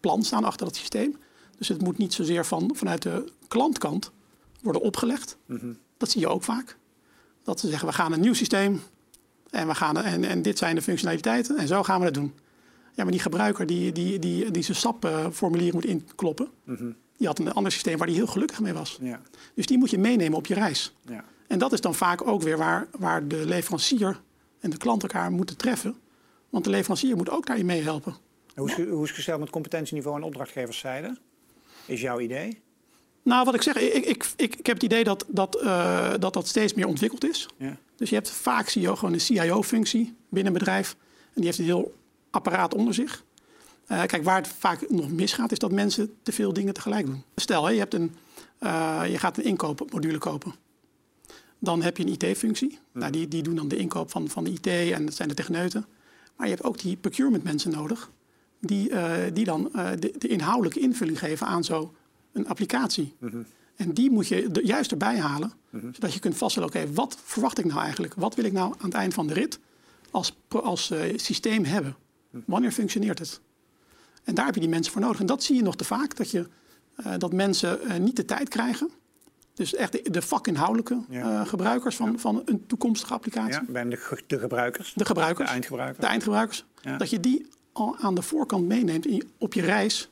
plan 0.00 0.22
staan, 0.22 0.44
achter 0.44 0.66
dat 0.66 0.76
systeem. 0.76 1.16
Dus 1.58 1.68
het 1.68 1.82
moet 1.82 1.98
niet 1.98 2.14
zozeer 2.14 2.46
van, 2.46 2.70
vanuit 2.74 3.02
de 3.02 3.32
klantkant 3.48 4.10
worden 4.62 4.82
opgelegd. 4.82 5.36
Mm 5.46 5.58
-hmm. 5.58 5.78
Dat 5.96 6.10
zie 6.10 6.20
je 6.20 6.28
ook 6.28 6.42
vaak. 6.42 6.76
Dat 7.42 7.60
ze 7.60 7.68
zeggen, 7.68 7.88
we 7.88 7.94
gaan 7.94 8.12
een 8.12 8.20
nieuw 8.20 8.34
systeem 8.34 8.80
en, 9.50 9.66
we 9.66 9.74
gaan, 9.74 9.96
en, 9.96 10.24
en 10.24 10.42
dit 10.42 10.58
zijn 10.58 10.74
de 10.74 10.82
functionaliteiten 10.82 11.56
en 11.56 11.66
zo 11.66 11.82
gaan 11.82 11.98
we 11.98 12.04
het 12.04 12.14
doen. 12.14 12.34
Ja, 12.94 13.02
maar 13.02 13.12
die 13.12 13.22
gebruiker 13.22 13.66
die, 13.66 13.92
die, 13.92 14.18
die, 14.18 14.50
die 14.50 14.62
zijn 14.62 14.76
SAP-formulier 14.76 15.74
moet 15.74 15.84
inkloppen... 15.84 16.48
Mm 16.64 16.76
-hmm. 16.76 16.96
die 17.16 17.26
had 17.26 17.38
een 17.38 17.52
ander 17.52 17.72
systeem 17.72 17.98
waar 17.98 18.06
hij 18.06 18.16
heel 18.16 18.26
gelukkig 18.26 18.60
mee 18.60 18.72
was. 18.72 18.98
Ja. 19.00 19.20
Dus 19.54 19.66
die 19.66 19.78
moet 19.78 19.90
je 19.90 19.98
meenemen 19.98 20.38
op 20.38 20.46
je 20.46 20.54
reis. 20.54 20.94
Ja. 21.02 21.24
En 21.46 21.58
dat 21.58 21.72
is 21.72 21.80
dan 21.80 21.94
vaak 21.94 22.26
ook 22.26 22.42
weer 22.42 22.56
waar, 22.56 22.88
waar 22.98 23.28
de 23.28 23.46
leverancier 23.46 24.20
en 24.60 24.70
de 24.70 24.76
klant 24.76 25.02
elkaar 25.02 25.30
moeten 25.30 25.56
treffen. 25.56 25.96
Want 26.50 26.64
de 26.64 26.70
leverancier 26.70 27.16
moet 27.16 27.30
ook 27.30 27.46
daarin 27.46 27.66
meehelpen. 27.66 28.16
Hoe 28.54 28.68
is, 28.68 28.74
hoe 28.74 29.04
is 29.04 29.10
gesteld 29.10 29.40
met 29.40 29.50
competentieniveau 29.50 30.16
en 30.16 30.22
opdrachtgeverszijde? 30.22 31.18
Is 31.88 32.00
jouw 32.00 32.20
idee? 32.20 32.60
Nou, 33.22 33.44
wat 33.44 33.54
ik 33.54 33.62
zeg, 33.62 33.76
ik, 33.76 34.04
ik, 34.04 34.26
ik, 34.36 34.56
ik 34.56 34.66
heb 34.66 34.74
het 34.74 34.84
idee 34.84 35.04
dat 35.04 35.24
dat, 35.28 35.62
uh, 35.62 36.10
dat 36.18 36.32
dat 36.32 36.46
steeds 36.46 36.74
meer 36.74 36.86
ontwikkeld 36.86 37.24
is. 37.24 37.48
Ja. 37.56 37.76
Dus 37.96 38.08
je 38.08 38.14
hebt 38.14 38.30
vaak 38.30 38.68
zie 38.68 38.82
je 38.82 38.96
gewoon 38.96 39.12
een 39.12 39.20
CIO-functie 39.20 40.16
binnen 40.28 40.52
een 40.52 40.58
bedrijf. 40.58 40.96
En 41.24 41.34
die 41.34 41.44
heeft 41.44 41.58
een 41.58 41.64
heel 41.64 41.94
apparaat 42.30 42.74
onder 42.74 42.94
zich. 42.94 43.24
Uh, 43.88 44.02
kijk, 44.02 44.24
waar 44.24 44.36
het 44.36 44.48
vaak 44.48 44.90
nog 44.90 45.10
misgaat, 45.10 45.52
is 45.52 45.58
dat 45.58 45.72
mensen 45.72 46.14
te 46.22 46.32
veel 46.32 46.52
dingen 46.52 46.74
tegelijk 46.74 47.06
doen. 47.06 47.22
Stel, 47.36 47.64
hè, 47.64 47.70
je, 47.70 47.78
hebt 47.78 47.94
een, 47.94 48.14
uh, 48.60 49.02
je 49.10 49.18
gaat 49.18 49.38
een 49.38 49.44
inkoopmodule 49.44 50.18
kopen. 50.18 50.54
Dan 51.58 51.82
heb 51.82 51.96
je 51.96 52.06
een 52.06 52.16
IT-functie. 52.20 52.70
Ja. 52.70 52.78
Nou, 52.92 53.12
die, 53.12 53.28
die 53.28 53.42
doen 53.42 53.54
dan 53.54 53.68
de 53.68 53.76
inkoop 53.76 54.10
van, 54.10 54.28
van 54.28 54.44
de 54.44 54.50
IT 54.50 54.66
en 54.66 55.04
dat 55.04 55.14
zijn 55.14 55.28
de 55.28 55.34
techneuten. 55.34 55.86
Maar 56.36 56.46
je 56.46 56.54
hebt 56.54 56.66
ook 56.66 56.78
die 56.78 56.96
procurement 56.96 57.44
mensen 57.44 57.70
nodig. 57.70 58.10
Die, 58.60 58.90
uh, 58.90 59.14
die 59.32 59.44
dan 59.44 59.70
de, 59.72 60.14
de, 60.18 60.28
inhoudelijke 60.28 60.80
invulling 60.80 61.18
geven 61.18 61.46
aan 61.46 61.64
zo'n 61.64 61.90
applicatie. 62.46 63.14
Mm 63.18 63.28
-hmm. 63.28 63.46
En 63.76 63.92
die 63.92 64.10
moet 64.10 64.28
je 64.28 64.60
juist 64.62 64.90
erbij 64.90 65.18
halen, 65.18 65.52
mm 65.70 65.80
-hmm. 65.80 65.94
zodat 65.94 66.12
je 66.12 66.20
kunt 66.20 66.36
vaststellen: 66.36 66.68
oké, 66.68 66.78
okay, 66.78 66.92
wat 66.92 67.18
verwacht 67.24 67.58
ik 67.58 67.64
nou 67.64 67.80
eigenlijk? 67.80 68.14
Wat 68.14 68.34
wil 68.34 68.44
ik 68.44 68.52
nou 68.52 68.74
aan 68.78 68.86
het 68.86 68.94
eind 68.94 69.14
van 69.14 69.26
de 69.26 69.34
rit 69.34 69.58
als, 70.10 70.36
als 70.48 70.90
uh, 70.90 71.00
systeem 71.16 71.64
hebben? 71.64 71.96
Wanneer 72.44 72.72
functioneert 72.72 73.18
het? 73.18 73.40
En 74.24 74.34
daar 74.34 74.44
heb 74.44 74.54
je 74.54 74.60
die 74.60 74.68
mensen 74.68 74.92
voor 74.92 75.00
nodig. 75.00 75.20
En 75.20 75.26
dat 75.26 75.42
zie 75.42 75.56
je 75.56 75.62
nog 75.62 75.76
te 75.76 75.84
vaak, 75.84 76.16
dat, 76.16 76.30
je, 76.30 76.46
dat 77.18 77.32
mensen 77.32 77.78
niet 78.02 78.16
de 78.16 78.24
tijd 78.24 78.48
krijgen. 78.48 78.90
Dus 79.54 79.74
echt 79.74 79.92
de, 79.92 80.10
de 80.10 80.22
vakinhoudelijke 80.22 81.00
ja. 81.08 81.44
gebruikers 81.44 81.96
van, 81.96 82.12
ja. 82.12 82.18
van 82.18 82.42
een 82.44 82.66
toekomstige 82.66 83.14
applicatie. 83.14 83.52
Ja, 83.52 83.64
bij 83.68 83.84
de, 83.84 84.22
de 84.26 84.38
gebruikers. 84.38 84.92
De 84.94 85.04
gebruikers. 85.04 85.48
De 85.48 85.54
eindgebruikers. 85.54 86.00
De 86.00 86.06
eindgebruikers. 86.06 86.64
Ja. 86.80 86.96
Dat 86.96 87.10
je 87.10 87.20
die 87.20 87.46
al 87.78 87.96
aan 88.00 88.14
de 88.14 88.22
voorkant 88.22 88.66
meeneemt 88.66 89.06
in, 89.06 89.30
op 89.38 89.52
je 89.52 89.62
reis 89.62 90.08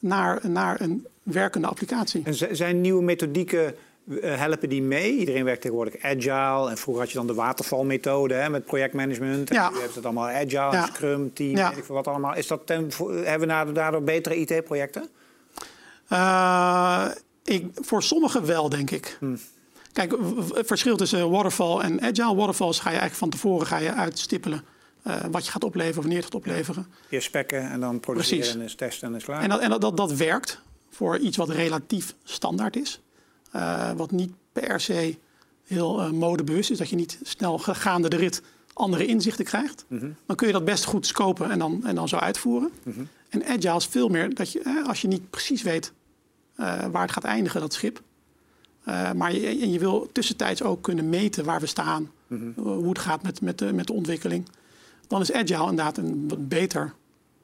naar, 0.00 0.50
naar 0.50 0.80
een 0.80 1.06
werkende 1.22 1.66
applicatie. 1.66 2.22
En 2.24 2.56
zijn 2.56 2.80
nieuwe 2.80 3.02
methodieken 3.02 3.74
helpen 4.20 4.68
die 4.68 4.82
mee? 4.82 5.16
Iedereen 5.16 5.44
werkt 5.44 5.60
tegenwoordig 5.60 6.02
agile. 6.02 6.70
En 6.70 6.76
vroeger 6.76 7.02
had 7.02 7.12
je 7.12 7.18
dan 7.18 7.26
de 7.26 7.34
watervalmethode 7.34 8.34
hè, 8.34 8.50
met 8.50 8.64
projectmanagement. 8.64 9.48
Ja. 9.48 9.66
En 9.66 9.72
nu 9.72 9.74
hebben 9.74 9.92
ze 9.92 9.98
het 9.98 10.04
allemaal 10.04 10.28
agile, 10.28 10.72
ja. 10.72 10.86
Scrum, 10.86 11.32
team, 11.32 11.56
ja. 11.56 11.68
weet 11.68 11.78
ik 11.78 11.84
wat 11.84 12.08
allemaal. 12.08 12.34
Is 12.34 12.46
dat 12.46 12.66
ten, 12.66 12.90
hebben 13.24 13.66
we 13.66 13.72
daardoor 13.72 14.02
betere 14.02 14.36
IT-projecten? 14.36 15.08
Uh, 16.12 17.06
ik, 17.44 17.66
voor 17.74 18.02
sommigen 18.02 18.46
wel, 18.46 18.68
denk 18.68 18.90
ik. 18.90 19.16
Hmm. 19.18 19.38
Kijk, 19.92 20.14
het 20.54 20.66
verschil 20.66 20.96
tussen 20.96 21.30
waterfall 21.30 21.78
en 21.80 22.02
agile. 22.02 22.34
Waterfalls 22.34 22.78
ga 22.78 22.90
je 22.90 22.98
eigenlijk 22.98 23.18
van 23.18 23.30
tevoren 23.30 23.66
ga 23.66 23.78
je 23.78 23.92
uitstippelen. 23.92 24.64
Uh, 25.08 25.16
wat 25.30 25.44
je 25.44 25.50
gaat 25.50 25.64
opleveren, 25.64 26.00
wanneer 26.00 26.16
het 26.16 26.24
gaat 26.24 26.34
opleveren. 26.34 26.86
Je 27.08 27.20
spekken 27.20 27.70
en 27.70 27.80
dan 27.80 28.00
produceren 28.00 28.38
Precies. 28.38 28.70
en 28.72 28.76
testen 28.76 29.08
en 29.08 29.14
is 29.14 29.24
klaar. 29.24 29.42
En 29.42 29.48
dat, 29.48 29.60
en 29.60 29.70
dat, 29.70 29.80
dat, 29.80 29.96
dat 29.96 30.12
werkt 30.12 30.60
voor 30.90 31.18
iets 31.18 31.36
wat 31.36 31.48
relatief 31.48 32.14
standaard 32.24 32.76
is. 32.76 33.00
Uh, 33.56 33.92
wat 33.92 34.10
niet 34.10 34.32
per 34.52 34.80
se 34.80 35.16
heel 35.64 36.00
uh, 36.02 36.10
modebewust 36.10 36.70
is. 36.70 36.78
Dat 36.78 36.88
je 36.88 36.96
niet 36.96 37.18
snel 37.22 37.58
gaande 37.58 38.08
de 38.08 38.16
rit 38.16 38.42
andere 38.72 39.06
inzichten 39.06 39.44
krijgt, 39.44 39.84
dan 40.26 40.36
kun 40.36 40.46
je 40.46 40.52
dat 40.52 40.64
best 40.64 40.84
goed 40.84 41.06
scopen 41.06 41.50
en 41.50 41.58
dan, 41.58 41.82
en 41.86 41.94
dan 41.94 42.08
zo 42.08 42.16
uitvoeren. 42.16 42.70
En 43.28 43.44
agile 43.44 43.76
is 43.76 43.86
veel 43.86 44.08
meer 44.08 44.34
dat 44.34 44.52
je, 44.52 44.60
eh, 44.60 44.86
als 44.88 45.00
je 45.00 45.08
niet 45.08 45.30
precies 45.30 45.62
weet 45.62 45.92
eh, 46.56 46.84
waar 46.86 47.02
het 47.02 47.12
gaat 47.12 47.24
eindigen, 47.24 47.60
dat 47.60 47.72
schip. 47.72 48.02
eh, 48.84 49.12
maar 49.12 49.34
je, 49.34 49.46
en 49.46 49.70
je 49.70 49.78
wil 49.78 50.08
tussentijds 50.12 50.62
ook 50.62 50.82
kunnen 50.82 51.08
meten 51.08 51.44
waar 51.44 51.60
we 51.60 51.66
staan, 51.66 52.10
eh, 52.28 52.38
hoe 52.54 52.88
het 52.88 52.98
gaat 52.98 53.22
met, 53.22 53.40
met, 53.40 53.58
de, 53.58 53.72
met 53.72 53.86
de 53.86 53.92
ontwikkeling. 53.92 54.48
Dan 55.08 55.20
is 55.20 55.32
agile 55.32 55.60
inderdaad 55.60 55.96
een 55.96 56.28
wat 56.28 56.48
beter 56.48 56.94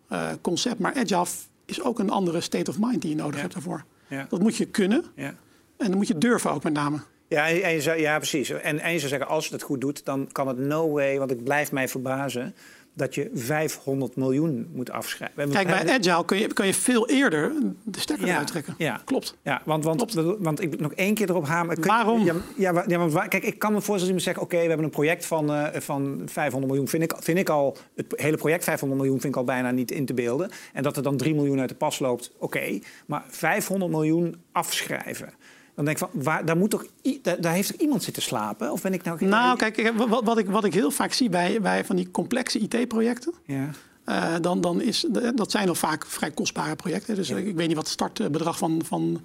eh, 0.08 0.28
concept. 0.40 0.78
Maar 0.78 0.94
agile 0.94 1.26
is 1.64 1.82
ook 1.82 1.98
een 1.98 2.10
andere 2.10 2.40
state 2.40 2.70
of 2.70 2.78
mind 2.78 3.00
die 3.02 3.10
je 3.10 3.16
nodig 3.16 3.34
Ja. 3.34 3.40
hebt 3.40 3.52
daarvoor. 3.52 3.84
Ja. 4.08 4.26
Dat 4.28 4.40
moet 4.40 4.56
je 4.56 4.64
kunnen 4.64 5.04
Ja. 5.14 5.34
en 5.76 5.88
dan 5.88 5.96
moet 5.96 6.06
je 6.08 6.18
durven 6.18 6.50
ook 6.50 6.62
met 6.64 6.72
name. 6.72 6.98
Ja, 7.28 7.48
en 7.48 7.72
je 7.72 7.80
zou, 7.80 7.98
ja, 8.00 8.16
precies. 8.16 8.50
En, 8.50 8.78
en 8.80 8.92
je 8.92 8.98
zou 8.98 9.08
zeggen, 9.10 9.28
als 9.28 9.46
je 9.46 9.52
het 9.52 9.62
goed 9.62 9.80
doet, 9.80 10.04
dan 10.04 10.28
kan 10.32 10.48
het 10.48 10.58
no 10.58 10.90
way, 10.90 11.18
want 11.18 11.30
ik 11.30 11.44
blijf 11.44 11.72
mij 11.72 11.88
verbazen, 11.88 12.54
dat 12.96 13.14
je 13.14 13.30
500 13.34 14.16
miljoen 14.16 14.68
moet 14.74 14.90
afschrijven. 14.90 15.50
Kijk, 15.50 15.66
bij 15.66 15.88
agile 15.98 16.24
kun 16.24 16.38
je, 16.38 16.46
kun 16.52 16.66
je 16.66 16.74
veel 16.74 17.08
eerder 17.08 17.52
de 17.82 18.00
stekker 18.00 18.26
Ja, 18.26 18.32
eruit 18.32 18.46
trekken. 18.46 18.74
ja. 18.78 19.00
Klopt. 19.04 19.36
Ja, 19.42 19.62
want, 19.64 19.84
want, 19.84 20.12
want 20.38 20.60
ik 20.62 20.80
nog 20.80 20.92
één 20.92 21.14
keer 21.14 21.30
erop 21.30 21.46
je- 21.46 21.76
Waarom? 21.80 22.24
Ja, 22.24 22.34
ja, 22.56 22.72
wa- 22.72 22.84
ja, 22.86 22.98
want 23.06 23.28
kijk, 23.28 23.42
ik 23.44 23.58
kan 23.58 23.72
me 23.72 23.80
voorstellen 23.80 23.98
dat 23.98 24.06
iemand 24.06 24.22
zegt... 24.22 24.38
oké, 24.38 24.56
we 24.62 24.68
hebben 24.68 24.84
een 24.84 24.90
project 24.90 25.26
van, 25.26 25.52
eh, 25.52 25.80
van 25.80 26.22
500 26.26 26.66
miljoen. 26.72 26.88
Vind 26.88 27.02
ik, 27.02 27.14
vind 27.18 27.38
ik 27.38 27.48
al, 27.48 27.76
het 27.94 28.06
hele 28.16 28.36
project 28.36 28.64
500 28.64 29.00
miljoen 29.00 29.20
vind 29.20 29.32
ik 29.32 29.38
al 29.38 29.46
bijna 29.46 29.70
niet 29.70 29.90
in 29.90 30.06
te 30.06 30.14
beelden. 30.14 30.50
En 30.72 30.82
dat 30.82 30.96
er 30.96 31.02
dan 31.02 31.16
3 31.16 31.34
miljoen 31.34 31.60
uit 31.60 31.68
de 31.68 31.74
pas 31.74 31.98
loopt, 31.98 32.32
oké. 32.38 32.78
Maar 33.06 33.24
500 33.28 33.90
miljoen 33.92 34.36
afschrijven... 34.52 35.32
Dan 35.74 35.84
denk 35.84 36.00
ik 36.00 36.08
van, 36.10 36.22
waar, 36.22 36.44
daar, 36.44 36.56
moet 36.56 36.70
toch, 36.70 36.86
daar, 37.22 37.40
daar 37.40 37.52
heeft 37.52 37.70
toch 37.70 37.80
iemand 37.80 38.02
zitten 38.02 38.22
slapen? 38.22 38.72
Of 38.72 38.82
ben 38.82 38.92
ik 38.92 39.02
nou... 39.02 39.24
Nou, 39.24 39.56
kijk, 39.56 39.92
wat, 39.96 40.24
wat, 40.24 40.38
ik, 40.38 40.46
wat 40.46 40.64
ik 40.64 40.74
heel 40.74 40.90
vaak 40.90 41.12
zie 41.12 41.28
bij, 41.28 41.60
bij 41.60 41.84
van 41.84 41.96
die 41.96 42.10
complexe 42.10 42.58
IT-projecten... 42.58 43.32
Ja, 43.44 43.70
eh, 44.04 44.34
dan, 44.40 44.60
dan 44.60 44.80
is, 44.80 45.06
dat 45.34 45.50
zijn 45.50 45.68
al 45.68 45.74
vaak 45.74 46.06
vrij 46.06 46.30
kostbare 46.30 46.76
projecten. 46.76 47.14
Dus 47.14 47.30
ik 47.30 47.56
weet 47.56 47.66
niet 47.66 47.76
wat 47.76 47.84
het 47.84 47.92
startbedrag 47.92 48.58
van, 48.58 48.82
van, 48.84 49.20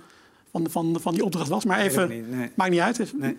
van, 0.52 0.70
van, 0.70 0.98
van 1.02 1.14
die 1.14 1.24
opdracht 1.24 1.50
was. 1.50 1.66
Maar 1.66 1.80
even, 1.80 2.10
niet, 2.10 2.32
nee. 2.32 2.50
maakt 2.56 2.72
niet 2.72 2.80
uit. 2.80 2.96
Dus 2.96 3.14
Nee. 3.14 3.38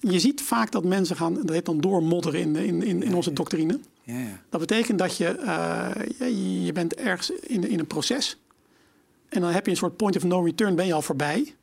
Je 0.00 0.18
ziet 0.18 0.42
vaak 0.42 0.70
dat 0.70 0.84
mensen 0.84 1.16
gaan, 1.16 1.34
dat 1.34 1.48
heet 1.48 1.64
dan 1.64 1.80
doormodderen 1.80 2.40
in, 2.40 2.56
in, 2.56 2.82
in, 2.82 3.02
in 3.02 3.14
onze 3.14 3.32
doctrine. 3.32 3.80
ja, 4.02 4.18
ja. 4.18 4.40
Dat 4.48 4.60
betekent 4.60 4.98
dat 4.98 5.16
je, 5.16 5.28
eh, 5.28 5.90
je, 6.18 6.64
je 6.64 6.72
bent 6.72 6.94
ergens 6.94 7.30
in, 7.30 7.68
in 7.68 7.78
een 7.78 7.86
proces. 7.86 8.38
En 9.28 9.40
dan 9.40 9.50
heb 9.50 9.64
je 9.64 9.70
een 9.70 9.76
soort 9.76 9.96
point 9.96 10.16
of 10.16 10.24
no 10.24 10.40
return, 10.40 10.74
ben 10.74 10.86
je 10.86 10.94
al 10.94 11.02
voorbij. 11.02 11.54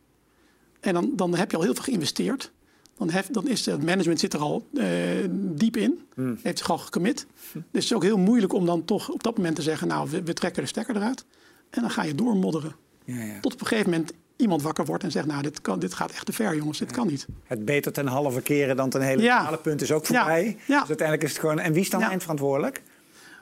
En 0.82 0.94
dan, 0.94 1.12
dan 1.16 1.36
heb 1.36 1.52
je 1.52 1.58
al 1.58 1.64
heel 1.64 1.74
veel 1.74 1.84
geïnvesteerd. 1.84 2.52
Dan, 2.98 3.10
hef, 3.10 3.28
dan 3.28 3.48
is 3.48 3.66
het 3.66 3.84
management 3.86 4.20
zit 4.20 4.34
er 4.34 4.40
al 4.40 4.68
eh, 4.76 4.86
diep 5.32 5.78
in. 5.78 6.00
Heeft 6.42 6.58
zich 6.58 6.70
al 6.70 6.78
gecommit. 6.78 7.26
Dus 7.54 7.62
het 7.72 7.84
is 7.84 7.94
ook 7.94 8.04
heel 8.04 8.18
moeilijk 8.18 8.54
om 8.54 8.66
dan 8.66 8.86
toch 8.86 9.10
op 9.10 9.24
dat 9.24 9.38
moment 9.38 9.56
te 9.56 9.62
zeggen... 9.62 9.88
nou, 9.88 10.10
we, 10.10 10.24
we 10.24 10.34
trekken 10.34 10.62
de 10.62 10.68
stekker 10.68 10.96
eruit. 10.96 11.26
En 11.70 11.82
dan 11.82 11.92
ga 11.92 12.04
je 12.04 12.16
doormodderen. 12.16 12.76
ja, 13.06 13.24
ja. 13.24 13.40
Tot 13.40 13.54
op 13.54 13.62
een 13.62 13.68
gegeven 13.68 13.92
moment 13.92 14.12
iemand 14.36 14.62
wakker 14.62 14.86
wordt 14.86 15.04
en 15.04 15.12
zegt... 15.12 15.26
nou, 15.26 15.42
dit, 15.42 15.62
kan, 15.62 15.80
dit 15.80 15.94
gaat 15.94 16.12
echt 16.12 16.26
te 16.26 16.34
ver, 16.34 16.56
jongens. 16.56 16.78
Dit 16.80 16.92
kan 16.92 17.08
niet. 17.08 17.28
Het 17.44 17.66
beter 17.66 17.92
ten 17.92 18.08
halve 18.08 18.42
keren 18.42 18.76
dan 18.76 18.90
ten 18.90 19.02
hele 19.02 19.22
Ja. 19.22 19.56
punt 19.56 19.82
is 19.82 19.92
ook 19.92 20.06
voorbij. 20.06 20.58
Ja. 20.68 20.80
Dus 20.80 20.88
uiteindelijk 20.88 21.24
is 21.28 21.32
het 21.32 21.40
gewoon... 21.40 21.60
En 21.60 21.74
wie 21.74 21.82
is 21.82 21.90
dan 21.90 22.02
eindverantwoordelijk? 22.02 22.82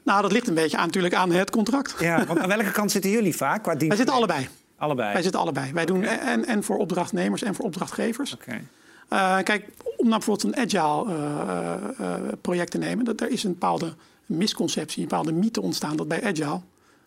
Nou, 0.03 0.22
dat 0.22 0.31
ligt 0.31 0.48
een 0.48 0.53
beetje 0.53 0.77
aan, 0.77 0.86
natuurlijk 0.86 1.13
aan 1.13 1.31
het 1.31 1.50
contract. 1.50 1.96
Ja, 2.00 2.25
want 2.25 2.39
aan 2.39 2.48
welke 2.48 2.72
kant 2.72 2.91
zitten 2.91 3.12
jullie 3.12 3.36
vaak? 3.36 3.63
Qua 3.63 3.77
Wij 3.77 3.98
zitten 3.98 4.15
allebei. 4.15 4.48
Allebei. 4.79 5.13
Wij 5.13 5.21
zitten 5.21 5.41
allebei. 5.41 5.74
Wij 5.74 5.86
doen 5.86 6.03
en, 6.03 6.45
en 6.45 6.63
voor 6.63 6.77
opdrachtnemers 6.77 7.41
en 7.41 7.55
voor 7.55 7.65
opdrachtgevers. 7.65 8.33
Oké. 8.33 8.62
Eh, 9.09 9.38
kijk, 9.43 9.67
om 9.98 10.07
nou 10.07 10.09
bijvoorbeeld 10.09 10.55
een 10.55 10.63
agile 10.63 11.13
eh, 11.13 11.75
eh, 12.00 12.21
project 12.41 12.71
te 12.71 12.77
nemen, 12.77 13.05
dat, 13.05 13.21
er 13.21 13.29
is 13.29 13.43
een 13.43 13.51
bepaalde 13.51 13.93
misconceptie, 14.25 15.03
een 15.03 15.09
bepaalde 15.09 15.31
mythe 15.31 15.62
ontstaan 15.62 15.95
dat 15.95 16.07
bij 16.07 16.24
agile 16.24 16.59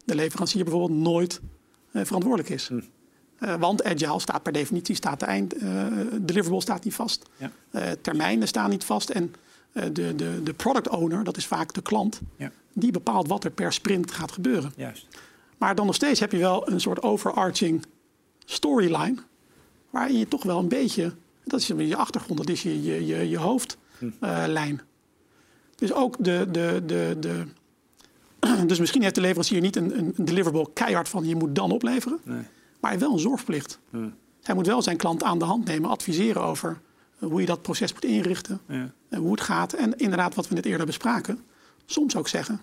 de 0.05 0.15
leverancier 0.15 0.65
bijvoorbeeld 0.65 0.99
nooit 1.01 1.41
verantwoordelijk 1.93 2.49
is. 2.49 2.71
Eh, 3.39 3.55
want 3.55 3.85
agile 3.85 4.21
staat 4.21 4.43
per 4.43 4.53
definitie, 4.53 4.95
staat 4.95 5.21
de 5.21 5.27
eind, 5.27 5.55
deliverable 6.21 6.61
staat 6.61 6.85
niet 6.85 6.95
vast. 6.95 7.23
Ja. 7.37 7.51
Termijnen 8.01 8.49
staan 8.49 8.71
niet 8.71 8.85
vast. 8.85 9.11
En 9.11 9.35
de, 9.73 10.15
de, 10.15 10.43
de 10.43 10.53
product 10.57 10.89
owner, 10.89 11.25
dat 11.25 11.37
is 11.37 11.47
vaak 11.47 11.73
de 11.73 11.83
klant, 11.83 12.21
Ja, 12.37 12.51
die 12.73 12.91
bepaalt 12.91 13.29
wat 13.29 13.45
er 13.45 13.51
per 13.51 13.73
sprint 13.73 14.11
gaat 14.11 14.33
gebeuren. 14.33 14.73
juist. 14.77 15.07
Maar 15.63 15.75
dan 15.75 15.87
nog 15.87 15.95
steeds 15.95 16.21
heb 16.21 16.33
je 16.33 16.39
wel 16.39 16.71
een 16.71 16.81
soort 16.81 17.03
overarching 17.03 17.85
storyline. 18.45 19.15
Waarin 19.91 20.19
je 20.19 20.29
toch 20.29 20.43
wel 20.43 20.59
een 20.59 20.69
beetje. 20.69 21.13
Dat 21.45 21.61
is 21.61 21.67
je 21.67 21.97
achtergrond, 21.97 22.39
dat 22.39 22.49
is 22.49 22.63
je, 22.63 22.83
je, 22.83 23.07
je, 23.07 23.29
je 23.29 23.39
hoofdlijn. 23.39 24.81
dus 25.75 25.93
ook 25.93 26.17
de, 26.19 26.47
de, 26.51 26.83
de, 26.87 27.17
de. 27.21 27.45
Dus 28.67 28.79
misschien 28.79 29.03
heeft 29.03 29.15
de 29.15 29.21
leverancier 29.21 29.61
niet 29.61 29.77
een, 29.77 29.99
een 29.99 30.15
deliverable 30.17 30.69
keihard 30.73 31.09
van 31.09 31.25
je 31.25 31.37
moet 31.37 31.55
dan 31.55 31.71
opleveren. 31.71 32.21
Nee. 32.23 32.37
Maar 32.37 32.47
hij 32.81 32.91
heeft 32.91 33.03
wel 33.03 33.13
een 33.13 33.19
zorgplicht. 33.19 33.79
Hij 34.43 34.55
moet 34.55 34.67
wel 34.67 34.83
zijn 34.83 34.97
klant 34.97 35.23
aan 35.23 35.39
de 35.39 35.45
hand 35.45 35.65
nemen, 35.65 35.91
adviseren 35.91 36.43
over 36.43 36.81
hoe 37.19 37.41
je 37.41 37.47
dat 37.47 37.63
proces 37.63 37.93
moet 37.93 38.05
inrichten. 38.05 38.61
Ja. 38.69 38.93
En 39.09 39.21
hoe 39.21 39.31
het 39.31 39.41
gaat. 39.41 39.73
En 39.73 39.97
inderdaad, 39.97 40.35
wat 40.35 40.49
we 40.49 40.55
net 40.55 40.67
eerder 40.67 40.87
bespraken. 40.87 41.41
Soms 41.87 42.17
ook 42.17 42.29
zeggen. 42.29 42.61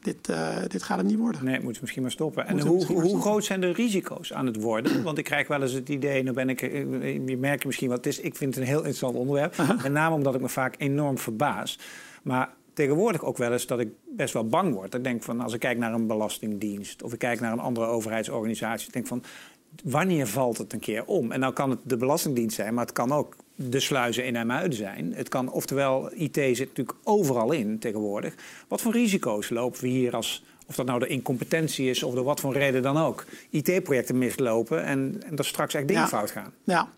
Dit, 0.00 0.28
eh, 0.28 0.56
dit 0.68 0.82
gaat 0.82 0.98
het 0.98 1.06
niet 1.06 1.18
worden. 1.18 1.44
Nee, 1.44 1.54
moeten 1.54 1.72
we 1.72 1.78
misschien 1.80 2.02
maar 2.02 2.10
stoppen. 2.10 2.46
En 2.46 2.60
hoe, 2.60 2.70
hoe 2.70 2.84
stoppen. 2.84 3.20
groot 3.20 3.44
zijn 3.44 3.60
de 3.60 3.72
risico's 3.72 4.32
aan 4.32 4.46
het 4.46 4.60
worden? 4.60 5.02
Want 5.02 5.18
ik 5.18 5.24
krijg 5.24 5.48
wel 5.48 5.62
eens 5.62 5.72
het 5.72 5.88
idee, 5.88 6.22
nu 6.22 6.32
ben 6.32 6.48
ik, 6.48 6.62
eh, 6.62 7.26
je 7.26 7.36
merkt 7.36 7.64
misschien 7.64 7.88
wat 7.88 7.96
het 7.96 8.06
is. 8.06 8.20
Ik 8.20 8.36
vind 8.36 8.54
het 8.54 8.62
een 8.62 8.68
heel 8.68 8.78
interessant 8.78 9.14
onderwerp. 9.14 9.56
Met 9.82 9.92
name 9.92 10.14
omdat 10.14 10.34
ik 10.34 10.40
me 10.40 10.48
vaak 10.48 10.74
enorm 10.78 11.18
verbaas. 11.18 11.78
Maar 12.22 12.54
tegenwoordig 12.72 13.24
ook 13.24 13.36
wel 13.36 13.52
eens 13.52 13.66
dat 13.66 13.80
ik 13.80 13.88
best 14.16 14.34
wel 14.34 14.46
bang 14.46 14.74
word. 14.74 14.94
Ik 14.94 15.04
denk 15.04 15.22
van, 15.22 15.40
als 15.40 15.54
ik 15.54 15.60
kijk 15.60 15.78
naar 15.78 15.92
een 15.92 16.06
belastingdienst 16.06 17.02
of 17.02 17.12
ik 17.12 17.18
kijk 17.18 17.40
naar 17.40 17.52
een 17.52 17.58
andere 17.58 17.86
overheidsorganisatie, 17.86 18.86
ik 18.86 18.92
denk 18.92 19.06
van, 19.06 19.22
wanneer 19.84 20.26
valt 20.26 20.58
het 20.58 20.72
een 20.72 20.78
keer 20.78 21.04
om? 21.04 21.32
En 21.32 21.40
nou 21.40 21.52
kan 21.52 21.70
het 21.70 21.78
de 21.82 21.96
Belastingdienst 21.96 22.56
zijn, 22.56 22.74
maar 22.74 22.84
het 22.84 22.94
kan 22.94 23.12
ook 23.12 23.36
de 23.68 23.80
sluizen 23.80 24.24
in 24.24 24.46
Muiden 24.46 24.78
zijn. 24.78 25.12
Het 25.14 25.28
kan, 25.28 25.50
oftewel, 25.52 26.10
IT 26.14 26.34
zit 26.34 26.58
natuurlijk 26.58 26.98
overal 27.04 27.52
in 27.52 27.78
tegenwoordig. 27.78 28.34
Wat 28.68 28.80
voor 28.80 28.92
risico's 28.92 29.50
lopen 29.50 29.80
we 29.80 29.88
hier 29.88 30.16
als, 30.16 30.42
of 30.66 30.74
dat 30.74 30.86
nou 30.86 30.98
de 30.98 31.06
incompetentie 31.06 31.90
is 31.90 32.02
of 32.02 32.14
door 32.14 32.24
wat 32.24 32.40
voor 32.40 32.52
reden 32.52 32.82
dan 32.82 32.96
ook, 32.98 33.24
IT-projecten 33.50 34.18
mislopen 34.18 34.84
en, 34.84 35.22
en 35.26 35.36
dat 35.36 35.46
straks 35.46 35.74
echt 35.74 35.86
dingen 35.88 36.02
Ja. 36.02 36.08
fout 36.08 36.30
gaan? 36.30 36.52
Ja. 36.64 36.88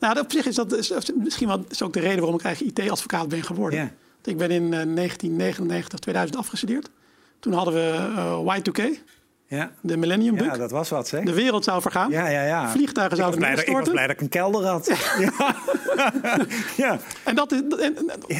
Nou, 0.00 0.18
op 0.20 0.32
zich 0.32 0.46
is 0.46 0.54
dat 0.54 0.72
is, 0.72 0.90
is 0.90 1.12
misschien 1.14 1.46
wel 1.48 1.64
is 1.68 1.82
ook 1.82 1.92
de 1.92 2.00
reden 2.00 2.18
waarom 2.18 2.38
ik 2.38 2.44
eigenlijk 2.44 2.78
IT-advocaat 2.78 3.28
ben 3.28 3.42
geworden. 3.42 3.78
Ja. 3.78 3.92
Ik 4.24 4.36
ben 4.36 4.50
in 4.50 4.64
eh, 4.64 4.70
1999, 4.70 5.98
2000 5.98 6.38
afgestudeerd. 6.38 6.90
Toen 7.40 7.52
hadden 7.52 7.74
we 7.74 7.90
eh, 8.16 8.58
Y2K, 8.58 8.98
Ja, 9.50 9.70
de 9.80 9.96
Millennium 9.96 10.36
Bug. 10.36 10.46
ja 10.46 10.56
dat 10.56 10.70
was 10.70 10.88
wat, 10.88 11.08
zeg. 11.08 11.24
De 11.24 11.34
wereld 11.34 11.64
zou 11.64 11.80
vergaan. 11.82 12.10
Ja, 12.10 12.28
ja, 12.28 12.44
ja. 12.44 12.70
Vliegtuigen 12.70 13.16
zouden 13.16 13.40
dat, 13.40 13.48
ik 13.48 13.54
was 13.56 13.64
neerstorten. 13.64 13.92
blij 13.92 14.06
dat 14.06 14.16
ik 14.16 14.20
een 14.22 14.28
kelder 14.28 14.66
had. 14.66 14.86
Ja. 15.18 15.56
ja. 16.86 16.98
En 17.24 17.34
dat 17.34 17.52
is, 17.52 17.60
en, 17.78 17.94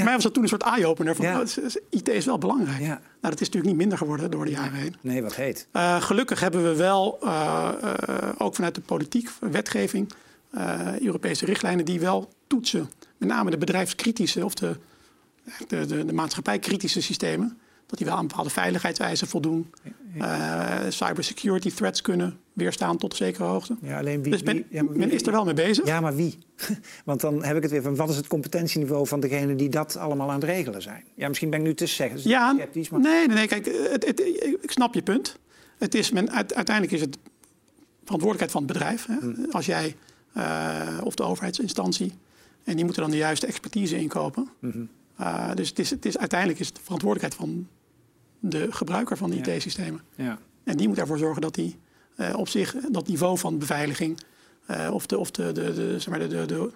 mij 0.05 0.15
was 0.15 0.23
dat 0.23 0.35
toen 0.35 0.43
een 0.43 0.49
soort 0.49 0.63
eye-opener. 0.63 1.17
Van, 1.17 1.25
Ja. 1.25 1.37
oh, 1.37 1.43
is- 1.43 1.79
IT 1.91 2.09
is 2.09 2.25
wel 2.25 2.39
belangrijk. 2.39 2.79
Ja. 2.81 2.87
Nou, 2.87 3.01
dat 3.21 3.33
is 3.33 3.39
natuurlijk 3.39 3.67
niet 3.67 3.77
minder 3.77 3.99
geworden 3.99 4.31
door 4.31 4.45
de 4.45 4.51
jaren 4.51 4.73
heen. 4.73 4.97
Nee, 5.01 5.23
wat 5.23 5.35
heet. 5.35 5.67
Eh, 5.73 6.03
gelukkig 6.03 6.41
hebben 6.41 6.63
we 6.65 6.77
wel, 6.77 7.19
eh, 7.23 7.69
eh, 7.81 8.29
ook 8.39 8.55
vanuit 8.55 8.75
de 8.75 8.81
politiek, 8.81 9.31
wetgeving, 9.41 10.13
Europese 11.01 11.45
richtlijnen 11.45 11.85
die 11.85 12.01
wel 12.01 12.29
toetsen. 12.47 12.91
Met 13.17 13.29
name 13.29 13.51
de 13.51 13.59
bedrijfskritische 13.59 14.45
of 14.45 14.55
de, 14.55 14.77
de, 15.69 15.87
de, 15.87 16.05
de 16.05 16.13
maatschappijkritische 16.13 17.03
systemen. 17.03 17.59
Dat 17.89 17.99
die 17.99 18.07
wel 18.07 18.17
aan 18.17 18.27
bepaalde 18.27 18.51
veiligheidseisen 18.51 19.27
voldoen. 19.29 19.71
Eh, 20.19 20.77
cybersecurity 20.89 21.71
threats 21.71 22.01
kunnen 22.01 22.39
weerstaan 22.53 22.97
tot 22.97 23.11
een 23.11 23.17
zekere 23.17 23.45
hoogte. 23.45 23.77
Ja, 23.83 23.99
alleen 23.99 24.23
wie, 24.23 24.33
Dus 24.33 24.43
men, 24.43 24.55
wie- 24.55 24.67
ja, 24.71 24.83
maar 24.83 24.91
wie- 24.93 24.99
men 25.01 25.11
is 25.11 25.23
er 25.23 25.33
wel 25.33 25.45
mee 25.45 25.55
bezig. 25.55 25.87
Ja, 25.87 26.01
maar 26.01 26.15
wie? 26.17 26.39
Want 27.05 27.21
dan 27.21 27.45
heb 27.45 27.57
ik 27.57 27.63
het 27.63 27.71
weer 27.71 27.83
van 27.83 27.97
wat 27.97 28.09
is 28.09 28.17
het 28.17 28.27
competentieniveau 28.27 29.07
van 29.07 29.21
degene 29.21 29.55
die 29.55 29.69
dat 29.69 29.97
allemaal 29.97 30.29
aan 30.29 30.35
het 30.35 30.45
regelen 30.45 30.83
zijn? 30.83 31.05
Ja, 31.15 31.29
misschien 31.29 31.51
ben 31.51 31.59
ik 31.61 31.65
nu 31.67 31.75
te 31.75 31.87
zeggen. 31.87 32.21
Ja, 32.23 32.55
sceptisch, 32.57 32.89
maar 32.89 33.01
nee, 33.01 33.27
nee, 33.27 33.37
nee, 33.37 33.47
kijk, 33.47 33.67
het, 33.91 34.07
het, 34.07 34.21
ik 34.61 34.71
snap 34.71 34.95
je 34.95 35.03
punt. 35.03 35.39
Het 35.79 35.95
is 35.95 36.11
men, 36.11 36.31
uite- 36.31 36.55
uiteindelijk 36.55 36.95
is 36.97 37.01
het 37.01 37.19
verantwoordelijkheid 38.05 38.51
van 38.51 38.63
het 38.63 38.73
bedrijf. 38.73 39.07
Hè? 39.07 39.15
Hmm. 39.21 39.47
Als 39.51 39.67
jij, 39.67 39.97
eh, 40.33 40.99
of 41.03 41.15
de 41.15 41.23
overheidsinstantie, 41.23 42.13
en 42.65 42.75
die 42.77 42.85
moeten 42.85 43.03
dan 43.03 43.11
de 43.11 43.17
juiste 43.17 43.47
expertise 43.47 43.97
inkopen. 43.99 44.49
Mhm. 44.59 44.79
Eh, 45.17 45.51
dus 45.55 45.69
het 45.69 45.79
is, 45.79 45.91
het 45.91 46.05
is, 46.07 46.19
uiteindelijk 46.19 46.61
is 46.61 46.67
het 46.67 46.77
de 46.77 46.83
verantwoordelijkheid 46.83 47.41
van 47.49 47.69
de 48.41 48.73
gebruiker 48.73 49.17
van 49.17 49.31
de 49.31 49.37
Ja. 49.37 49.53
IT-systemen. 49.53 50.01
ja. 50.15 50.39
En 50.65 50.77
die 50.77 50.89
moet 50.89 50.99
ervoor 50.99 51.19
zorgen 51.19 51.43
dat 51.43 51.55
die 51.55 51.77
eh, 52.17 52.35
op 52.37 52.49
zich 52.49 52.75
dat 52.91 53.07
niveau 53.09 53.39
van 53.39 53.59
beveiliging, 53.59 54.19
eh, 54.67 54.91
of, 54.93 55.07
de, 55.07 55.19
of 55.19 55.31
de, 55.31 55.53
de, 55.53 55.75
de, 55.75 56.01
zeg 56.01 56.09
maar 56.09 56.19
de, 56.19 56.27
de, 56.29 56.47
de, 56.47 56.71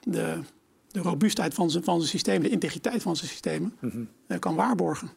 de, 0.00 0.38
de 0.92 1.00
robuustheid 1.00 1.54
van 1.54 1.70
zijn, 1.70 1.84
van 1.84 1.96
zijn 1.96 2.08
systeem, 2.10 2.42
de 2.42 2.48
integriteit 2.48 3.02
van 3.02 3.16
zijn 3.16 3.30
systemen, 3.30 3.76
eh, 4.26 4.38
kan 4.38 4.54
waarborgen. 4.54 5.10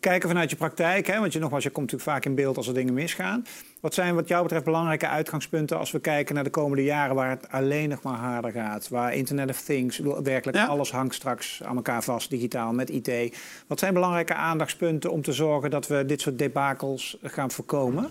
Kijken 0.00 0.28
vanuit 0.28 0.50
je 0.50 0.56
praktijk, 0.56 1.06
hè? 1.06 1.20
want 1.20 1.32
je, 1.32 1.38
nogmaals, 1.38 1.62
je 1.64 1.70
komt 1.70 1.92
natuurlijk 1.92 2.10
vaak 2.16 2.24
in 2.24 2.34
beeld 2.34 2.56
als 2.56 2.66
er 2.68 2.74
dingen 2.74 2.94
misgaan. 2.94 3.44
Wat 3.80 3.94
zijn 3.94 4.14
wat 4.14 4.28
jou 4.28 4.42
betreft 4.42 4.64
belangrijke 4.64 5.08
uitgangspunten 5.08 5.78
als 5.78 5.90
we 5.90 5.98
kijken 6.00 6.34
naar 6.34 6.44
de 6.44 6.50
komende 6.50 6.82
jaren 6.84 7.14
waar 7.14 7.30
het 7.30 7.48
alleen 7.50 7.88
nog 7.88 8.02
maar 8.02 8.18
harder 8.18 8.52
gaat? 8.52 8.88
Waar 8.88 9.14
Internet 9.14 9.48
of 9.50 9.60
Things, 9.60 9.98
werkelijk 10.22 10.56
Ja. 10.58 10.66
alles 10.66 10.90
hangt 10.92 11.14
straks 11.14 11.62
aan 11.62 11.76
elkaar 11.76 12.02
vast 12.04 12.30
digitaal 12.30 12.72
met 12.72 12.90
IT. 12.90 13.36
Wat 13.66 13.78
zijn 13.78 13.94
belangrijke 13.94 14.34
aandachtspunten 14.34 15.10
om 15.10 15.22
te 15.22 15.32
zorgen 15.32 15.70
dat 15.70 15.86
we 15.86 16.04
dit 16.06 16.20
soort 16.20 16.38
debakels 16.38 17.16
gaan 17.22 17.50
voorkomen? 17.50 18.08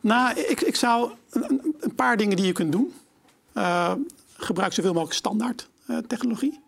Nou, 0.00 0.38
ik, 0.40 0.60
ik 0.60 0.76
zou 0.76 1.10
een- 1.30 1.74
een, 1.80 1.94
paar 1.94 2.16
dingen 2.16 2.36
die 2.36 2.46
je 2.46 2.52
kunt 2.52 2.72
doen. 2.72 2.92
Eh, 3.52 3.92
gebruik 4.36 4.72
zoveel 4.72 4.92
mogelijk 4.92 5.16
standaard 5.16 5.70
technologie. 5.98 6.60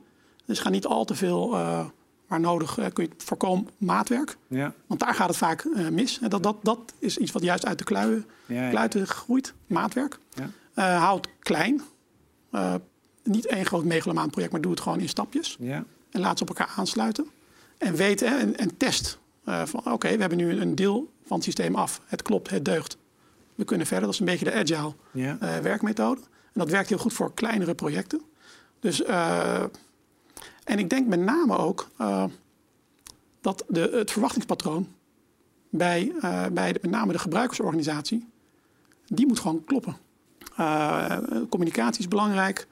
Dus 0.47 0.59
ga 0.59 0.69
niet 0.69 0.87
al 0.87 1.05
te 1.05 1.15
veel, 1.15 1.55
eh, 1.55 1.87
waar 2.29 2.41
nodig, 2.41 2.79
eh, 2.79 2.87
kun 2.93 3.05
je 3.05 3.11
voorkomen 3.17 3.69
maatwerk. 3.79 4.37
Ja, 4.49 4.73
Want 4.87 5.01
daar 5.01 5.15
gaat 5.15 5.29
het 5.29 5.37
vaak 5.37 5.65
eh, 5.77 5.89
mis. 5.89 6.19
Dat, 6.29 6.43
dat, 6.43 6.57
dat 6.63 6.79
is 6.99 7.17
iets 7.19 7.33
wat 7.33 7.43
juist 7.43 7.67
uit 7.67 7.79
de 7.79 7.85
kluien, 7.85 8.27
ja, 8.47 8.63
ja. 8.63 8.71
kluiten 8.71 9.07
groeit, 9.07 9.55
maatwerk. 9.67 10.19
Ja. 10.35 10.51
Eh, 10.75 11.03
hou 11.03 11.17
het 11.17 11.29
klein. 11.39 11.83
Eh, 12.51 12.75
niet 13.23 13.47
één 13.47 13.67
groot 13.67 13.85
megalomaan 13.85 14.31
project, 14.31 14.53
maar 14.53 14.61
doe 14.61 14.71
het 14.71 14.81
gewoon 14.81 15.01
in 15.01 15.09
stapjes. 15.09 15.57
ja. 15.61 15.85
En 16.11 16.21
laat 16.21 16.37
ze 16.39 16.43
op 16.43 16.49
elkaar 16.49 16.73
aansluiten. 16.77 17.27
En 17.79 17.95
weet 17.95 18.21
hè, 18.21 18.27
en, 18.37 18.57
en 18.57 18.77
test 18.77 19.19
eh, 19.45 19.63
van 19.67 19.93
oké, 19.93 20.09
we 20.15 20.21
hebben 20.21 20.39
nu 20.39 20.61
een 20.61 20.75
deel 20.75 21.13
van 21.27 21.37
het 21.37 21.45
systeem 21.45 21.75
af. 21.75 22.01
Het 22.07 22.23
klopt, 22.23 22.51
het 22.51 22.65
deugt. 22.65 22.97
We 23.55 23.65
kunnen 23.65 23.87
verder. 23.87 24.05
Dat 24.05 24.15
is 24.15 24.21
een 24.21 24.27
beetje 24.27 24.45
de 24.45 24.53
agile 24.55 24.93
ja. 25.13 25.37
eh, 25.41 25.59
werkmethode. 25.59 26.21
En 26.21 26.61
dat 26.61 26.71
werkt 26.71 26.89
heel 26.89 26.99
goed 26.99 27.13
voor 27.13 27.35
kleinere 27.35 27.75
projecten. 27.75 28.23
Dus, 28.85 29.03
eh, 29.03 29.63
en 30.65 30.79
ik 30.79 30.91
denk 30.91 31.07
met 31.07 31.21
name 31.21 31.57
ook 31.57 31.91
eh, 31.99 32.25
dat 33.41 33.65
de, 33.69 33.91
het 33.93 34.11
verwachtingspatroon 34.11 34.89
bij, 35.69 36.13
eh, 36.21 36.47
bij 36.53 36.73
de, 36.73 36.79
met 36.83 36.91
name 36.91 37.13
de 37.13 37.19
gebruikersorganisatie, 37.19 38.29
die 39.07 39.27
moet 39.27 39.39
gewoon 39.39 39.65
kloppen. 39.65 39.97
Communicatie 41.49 42.01
is 42.01 42.09
belangrijk, 42.09 42.67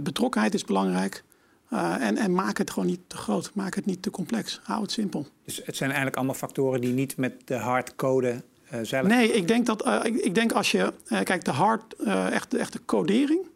betrokkenheid 0.00 0.54
is 0.54 0.64
belangrijk. 0.64 1.24
En, 1.70 2.16
en 2.16 2.34
maak 2.34 2.58
het 2.58 2.70
gewoon 2.70 2.88
niet 2.88 3.00
te 3.06 3.16
groot, 3.16 3.50
maak 3.54 3.74
het 3.74 3.86
niet 3.86 4.02
te 4.02 4.10
complex. 4.10 4.60
Hou 4.62 4.82
het 4.82 4.92
simpel. 4.92 5.26
Dus 5.44 5.56
het 5.64 5.76
zijn 5.76 5.88
eigenlijk 5.88 6.16
allemaal 6.16 6.34
factoren 6.34 6.80
die 6.80 6.92
niet 6.92 7.16
met 7.16 7.46
de 7.46 7.56
hardcode 7.56 8.42
zelf... 8.82 9.06
Nee, 9.06 9.32
ik 9.32 9.48
denk 9.48 9.66
dat 9.66 9.86
ik, 10.06 10.16
ik 10.16 10.34
denk 10.34 10.52
als 10.52 10.70
je 10.70 10.92
eh, 11.06 11.20
kijk 11.20 11.44
de 11.44 11.50
hard 11.50 11.94
eh, 11.94 12.32
echt, 12.32 12.50
de 12.50 12.58
echte 12.58 12.84
codering, 12.84 13.46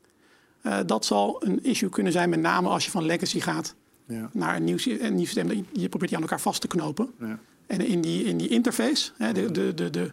eh, 0.63 0.79
dat 0.87 1.05
zal 1.05 1.37
een 1.45 1.65
issue 1.65 1.89
kunnen 1.89 2.13
zijn, 2.13 2.31
met 2.31 2.41
name 2.41 2.69
als 2.69 2.85
je 2.85 2.91
van 2.91 3.05
legacy 3.05 3.41
gaat 3.41 3.75
Ja. 4.07 4.31
naar 4.33 4.57
een 4.57 4.65
nieuw, 4.65 4.77
een 5.01 5.15
nieuw 5.15 5.25
systeem. 5.25 5.49
Je, 5.49 5.65
je 5.73 5.89
probeert 5.89 6.09
die 6.11 6.17
aan 6.17 6.23
elkaar 6.25 6.41
vast 6.41 6.61
te 6.61 6.67
knopen. 6.67 7.11
Ja. 7.21 7.39
En 7.67 7.87
in 7.87 8.01
die, 8.01 8.25
in 8.25 8.37
die 8.37 8.49
interface, 8.49 9.11
hè, 9.17 9.33
de, 9.33 9.51
de, 9.51 9.75
de, 9.75 9.91
de, 9.91 10.13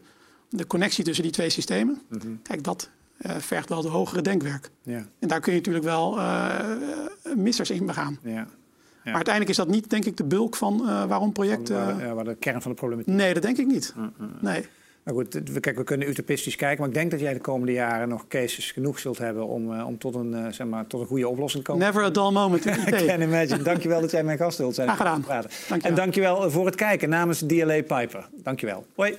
de 0.49 0.67
connectie 0.67 1.03
tussen 1.03 1.23
die 1.23 1.33
twee 1.33 1.49
systemen, 1.49 2.01
Mhm. 2.09 2.27
kijk, 2.43 2.63
dat 2.63 2.89
eh, 3.17 3.35
vergt 3.37 3.69
wel 3.69 3.81
de 3.81 3.87
hogere 3.87 4.21
denkwerk. 4.21 4.69
Ja. 4.83 5.05
En 5.19 5.27
daar 5.27 5.39
kun 5.39 5.51
je 5.51 5.57
natuurlijk 5.57 5.85
wel 5.85 6.17
eh, 6.19 6.59
missers 7.35 7.69
in 7.69 7.85
begaan. 7.85 8.17
Ja. 8.23 8.47
Maar 9.03 9.13
uiteindelijk 9.13 9.49
is 9.49 9.65
dat 9.65 9.67
niet, 9.75 9.89
denk 9.89 10.05
ik, 10.05 10.17
de 10.17 10.23
bulk 10.23 10.55
van 10.55 10.77
waarom 11.07 11.31
projecten. 11.31 11.75
Waar, 11.75 12.05
ja, 12.05 12.13
waar 12.13 12.23
de 12.23 12.35
kern 12.35 12.61
van 12.61 12.71
de 12.71 12.77
problematiek 12.77 13.13
nee, 13.13 13.33
dat 13.33 13.41
denk 13.43 13.57
ik 13.57 13.67
niet. 13.67 13.93
Nee. 14.41 14.65
Nou 15.09 15.21
goed, 15.21 15.59
kijk, 15.59 15.77
we 15.77 15.83
kunnen 15.83 16.09
utopistisch 16.09 16.55
kijken, 16.55 16.79
maar 16.79 16.87
ik 16.87 16.93
denk 16.93 17.11
dat 17.11 17.19
jij 17.19 17.33
de 17.33 17.39
komende 17.39 17.71
jaren 17.71 18.09
nog 18.09 18.27
cases 18.27 18.71
genoeg 18.71 18.99
zult 18.99 19.17
hebben 19.17 19.47
om, 19.47 19.73
eh, 19.73 19.87
om 19.87 19.97
tot, 19.97 20.15
een, 20.15 20.33
eh, 20.33 20.51
zeg 20.51 20.67
maar, 20.67 20.87
tot 20.87 21.01
een 21.01 21.07
goede 21.07 21.27
oplossing 21.27 21.63
te 21.63 21.71
komen. 21.71 21.85
Never 21.85 22.03
a 22.03 22.09
dull 22.09 22.31
moment 22.31 22.65
I 22.87 23.05
can 23.05 23.21
imagine. 23.21 23.63
Dankjewel 23.63 24.01
dat 24.01 24.11
jij 24.11 24.23
mijn 24.23 24.37
gast 24.37 24.57
wilt 24.57 24.75
zijn. 24.75 24.87
Graag 24.87 24.97
gedaan. 24.97 25.23
Dankjewel. 25.27 25.81
En 25.81 25.95
dankjewel 25.95 26.51
voor 26.51 26.65
het 26.65 26.75
kijken 26.75 27.09
namens 27.09 27.39
DLA 27.39 27.81
Piper. 27.81 28.29
Dankjewel. 28.43 28.85
Hoi. 28.95 29.17